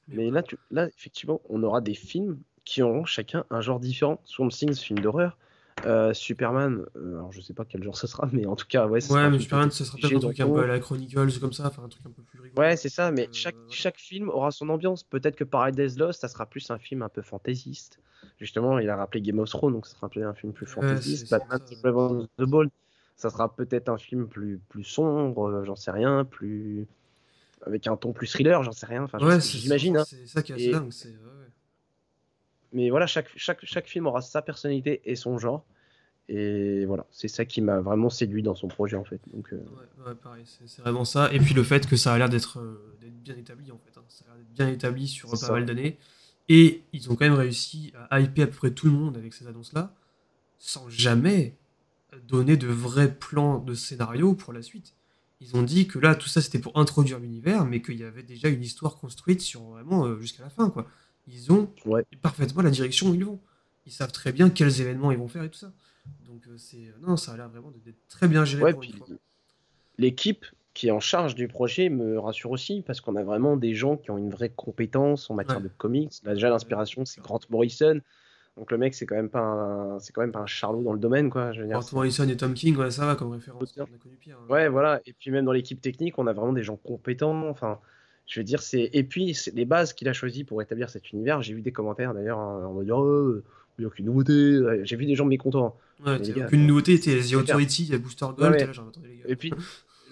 [0.08, 4.20] Mais, là, tu, là, effectivement, on aura des films qui auront chacun un genre différent.
[4.24, 5.38] Swamp Thing, film d'horreur.
[6.12, 9.12] Superman, alors je sais pas quel genre ce sera, mais en tout cas, ouais.
[9.12, 11.66] Ouais, mais Superman, ce sera peut-être un truc un peu à la Chronicles, comme ça,
[11.66, 12.60] enfin un truc un peu plus rigolo.
[12.62, 15.02] Ouais, c'est ça, mais chaque, chaque film aura son ambiance.
[15.02, 17.98] Peut-être que Paradise Lost, ça sera plus un film un peu fantaisiste.
[18.38, 21.30] Justement, il a rappelé Game of Thrones, donc ça sera un film plus fantaisiste.
[21.30, 21.60] Batman,
[22.38, 22.70] The Ball,
[23.16, 26.86] ça sera peut-être un film plus, plus sombre, euh, j'en sais rien, plus
[27.64, 29.04] avec un ton plus thriller, j'en sais rien.
[29.04, 29.98] Enfin, ouais, j'imagine.
[29.98, 30.04] Hein.
[30.04, 30.90] C'est ça qui est dingue.
[32.72, 35.64] Mais voilà, chaque, chaque, chaque film aura sa personnalité et son genre.
[36.28, 39.20] Et voilà, c'est ça qui m'a vraiment séduit dans son projet en fait.
[39.32, 39.56] Donc, euh,
[40.06, 41.32] ouais, pareil, c'est vraiment ça.
[41.32, 43.98] Et puis le fait que ça a l'air d'être euh, bien établi en fait.
[43.98, 44.04] Hein.
[44.08, 45.98] Ça a l'air d'être bien établi sur pas mal d'années.
[46.48, 49.32] Et ils ont quand même réussi à hyper à peu près tout le monde avec
[49.32, 49.94] ces annonces-là,
[50.58, 51.56] sans jamais
[52.28, 54.94] donner de vrais plans de scénario pour la suite.
[55.40, 58.22] Ils ont dit que là, tout ça, c'était pour introduire l'univers, mais qu'il y avait
[58.22, 60.86] déjà une histoire construite sur vraiment euh, jusqu'à la fin, quoi.
[61.28, 61.68] Ils ont
[62.20, 63.38] parfaitement la direction où ils vont.
[63.86, 65.72] Ils savent très bien quels événements ils vont faire et tout ça.
[66.26, 68.74] Donc, euh, c'est euh, non, ça a l'air vraiment d'être très bien géré.
[69.98, 73.74] L'équipe qui est en charge du projet me rassure aussi parce qu'on a vraiment des
[73.74, 76.12] gens qui ont une vraie compétence en matière de comics.
[76.24, 78.00] déjà l'inspiration c'est Grant Morrison.
[78.56, 80.92] Donc le mec c'est quand même pas un c'est quand même pas un charlot dans
[80.92, 81.52] le domaine quoi.
[81.52, 83.74] Je Grant Morrison et Tom King ouais, ça va comme référence.
[83.76, 84.46] On a connu pire, hein.
[84.50, 87.48] Ouais voilà et puis même dans l'équipe technique on a vraiment des gens compétents.
[87.50, 87.78] Enfin
[88.26, 91.12] je veux dire c'est et puis c'est les bases qu'il a choisi pour établir cet
[91.12, 91.42] univers.
[91.42, 93.42] J'ai vu des commentaires d'ailleurs hein, en mode oh,
[93.78, 94.58] il n'y a aucune nouveauté.
[94.84, 95.76] J'ai vu des gens mécontents.
[96.04, 98.40] Ouais, aucune nouveauté, t'es The Authority, il y a Booster Gold.
[98.40, 98.72] Là, les gars.
[99.26, 99.52] Et puis,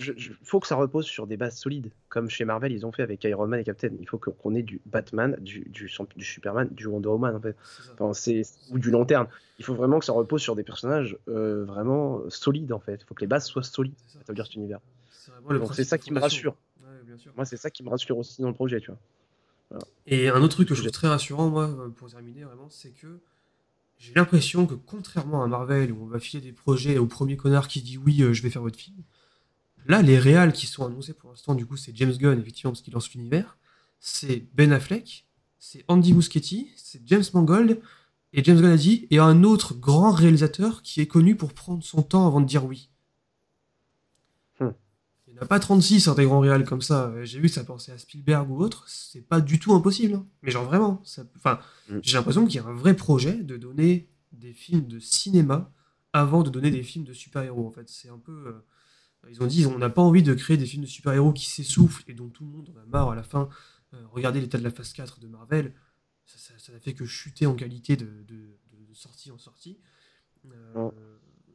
[0.00, 3.02] il faut que ça repose sur des bases solides, comme chez Marvel ils ont fait
[3.02, 3.90] avec Iron Man et Captain.
[4.00, 5.88] Il faut qu'on ait du Batman, du, du,
[6.24, 7.56] Superman, du Wonder Woman en fait,
[8.70, 9.26] ou du long terme.
[9.58, 13.00] Il faut vraiment que ça repose sur des personnages euh, vraiment solides en fait.
[13.02, 14.80] Il faut que les bases soient solides à établir cet univers.
[15.72, 16.56] C'est ça qui me rassure.
[17.36, 19.80] Moi c'est ça qui me rassure aussi dans le projet, tu vois.
[20.06, 23.20] Et un autre truc que je trouve très rassurant moi pour terminer vraiment, c'est que
[23.98, 27.68] j'ai l'impression que contrairement à Marvel où on va filer des projets au premier connard
[27.68, 28.96] qui dit oui, euh, je vais faire votre film
[29.86, 32.82] Là, les réals qui sont annoncés pour l'instant, du coup, c'est James Gunn, effectivement, parce
[32.82, 33.56] qu'il lance l'univers.
[33.98, 35.26] C'est Ben Affleck,
[35.58, 37.80] c'est Andy Muschietti, c'est James Mangold,
[38.32, 41.82] et James Gunn a dit, et un autre grand réalisateur qui est connu pour prendre
[41.82, 42.88] son temps avant de dire oui.
[45.40, 47.12] N'y a pas 36 hein, des grands réals comme ça.
[47.24, 48.84] J'ai vu que ça pensait à Spielberg ou autre.
[48.88, 50.14] C'est pas du tout impossible.
[50.14, 50.26] hein.
[50.42, 51.00] Mais genre vraiment.
[51.04, 51.98] ça- Enfin, Mm.
[52.02, 55.72] j'ai l'impression qu'il y a un vrai projet de donner des films de cinéma
[56.12, 57.66] avant de donner des films de super-héros.
[57.66, 58.48] En fait, c'est un peu.
[58.48, 58.60] euh,
[59.30, 62.04] ils ont dit on n'a pas envie de créer des films de super-héros qui s'essoufflent
[62.08, 63.48] et dont tout le monde en a marre à la fin.
[63.94, 65.74] Euh, regardez l'état de la phase 4 de Marvel.
[66.26, 69.78] Ça, n'a fait que chuter en qualité de, de- de- de sortie en sortie.
[70.46, 70.92] Euh, Non.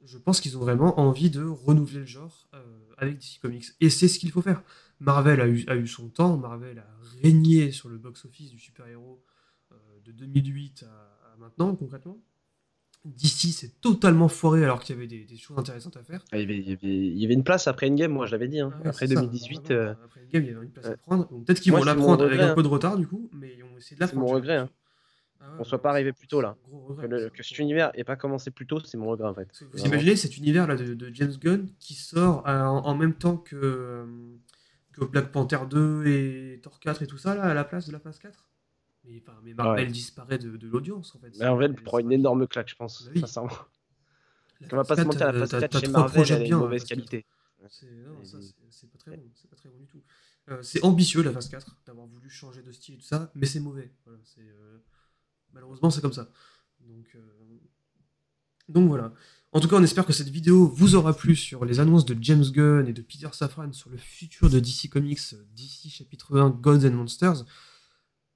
[0.06, 2.60] Je pense qu'ils ont vraiment envie de renouveler le genre euh,
[2.98, 3.66] avec DC Comics.
[3.82, 4.62] Et c'est ce qu'il faut faire.
[5.00, 6.88] Marvel a eu, a eu son temps, Marvel a
[7.22, 9.22] régné sur le box-office du super-héros
[9.72, 9.76] euh,
[10.06, 12.18] de 2008 à, à maintenant, concrètement.
[13.04, 16.24] DC s'est totalement foiré alors qu'il y avait des, des choses intéressantes à faire.
[16.32, 18.26] Ah, Il y, avait, il, y avait, il y avait une place après Endgame, moi
[18.26, 18.60] je l'avais dit.
[18.60, 18.72] hein.
[18.74, 20.72] Ah ouais, après c'est ça, 2018, vraiment, euh, Après le game, il y avait une
[20.72, 21.28] place à prendre.
[21.28, 22.56] Peut-être qu'ils vont c'est la mon prendre avec un hein.
[22.56, 24.16] peu de retard du coup, mais de la C'est prendre.
[24.22, 24.70] mon j'ai regret, hein.
[25.42, 26.58] Ah qu'on ouais, soit pas arrivé plus tôt, là.
[27.00, 29.48] que, le- cet univers n'ait pas commencé plus tôt, c'est mon regret en fait.
[29.62, 29.86] Vous Vraiment.
[29.94, 33.56] imaginez cet univers-là de, de James Gunn qui sort euh, en, en même temps que,
[33.56, 34.06] euh,
[34.94, 37.92] que Black Panther 2 et Thor 4 et tout ça, là, à la place de
[37.92, 38.46] la phase 4
[39.04, 39.92] mais, mais Marvel Ouais.
[39.92, 41.38] disparaît de, de l'audience, en fait.
[41.38, 43.22] Marvel C'est- prend une énorme claque, je pense, Bah oui.
[43.22, 43.52] sincèrement.
[44.62, 46.40] La On va pas se mentir, la 4, phase t'as- 4 t'as chez Marvel, elle
[46.40, 46.90] de bien, mauvaise 4.
[46.90, 47.26] qualité.
[47.68, 50.02] C'est Et pas très bon, c'est pas très bon du tout.
[50.50, 53.46] Euh, c'est ambitieux la phase 4, d'avoir voulu changer de style et tout ça, mais
[53.46, 53.92] c'est mauvais.
[54.06, 54.78] Voilà, c'est, euh,
[55.56, 56.30] Malheureusement, c'est comme ça.
[56.82, 57.20] Donc, euh,
[58.68, 59.14] Donc voilà.
[59.54, 62.16] En tout cas, on espère que cette vidéo vous aura plu sur les annonces de
[62.20, 66.50] James Gunn et de Peter Safran sur le futur de DC Comics, DC chapitre 1,
[66.50, 67.46] Gods and Monsters.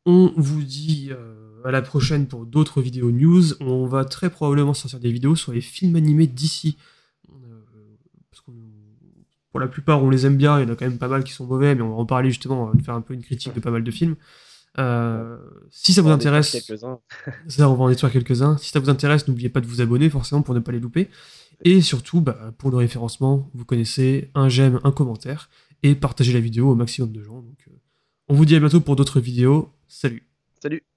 [0.05, 3.61] On vous dit euh, à la prochaine pour d'autres vidéos news.
[3.61, 6.77] On va très probablement sortir des vidéos sur les films animés d'ici.
[8.31, 8.53] parce qu'on
[9.51, 10.57] pour la plupart, on les aime bien.
[10.57, 12.05] Il y en a quand même pas mal qui sont mauvais, mais on va en
[12.05, 14.15] parler justement, on faire un peu une critique de pas mal de films.
[14.77, 15.37] Euh,
[15.71, 16.55] si ça vous intéresse,
[17.47, 18.57] ça, on va en détruire quelques-uns.
[18.57, 21.09] Si ça vous intéresse, n'oubliez pas de vous abonner forcément pour ne pas les louper.
[21.63, 25.49] Et surtout, bah, pour le référencement, vous connaissez un j'aime, un commentaire
[25.83, 27.41] et partagez la vidéo au maximum de gens.
[27.41, 27.71] Donc, euh,
[28.27, 29.69] on vous dit à bientôt pour d'autres vidéos.
[29.87, 30.23] Salut
[30.61, 30.88] Salut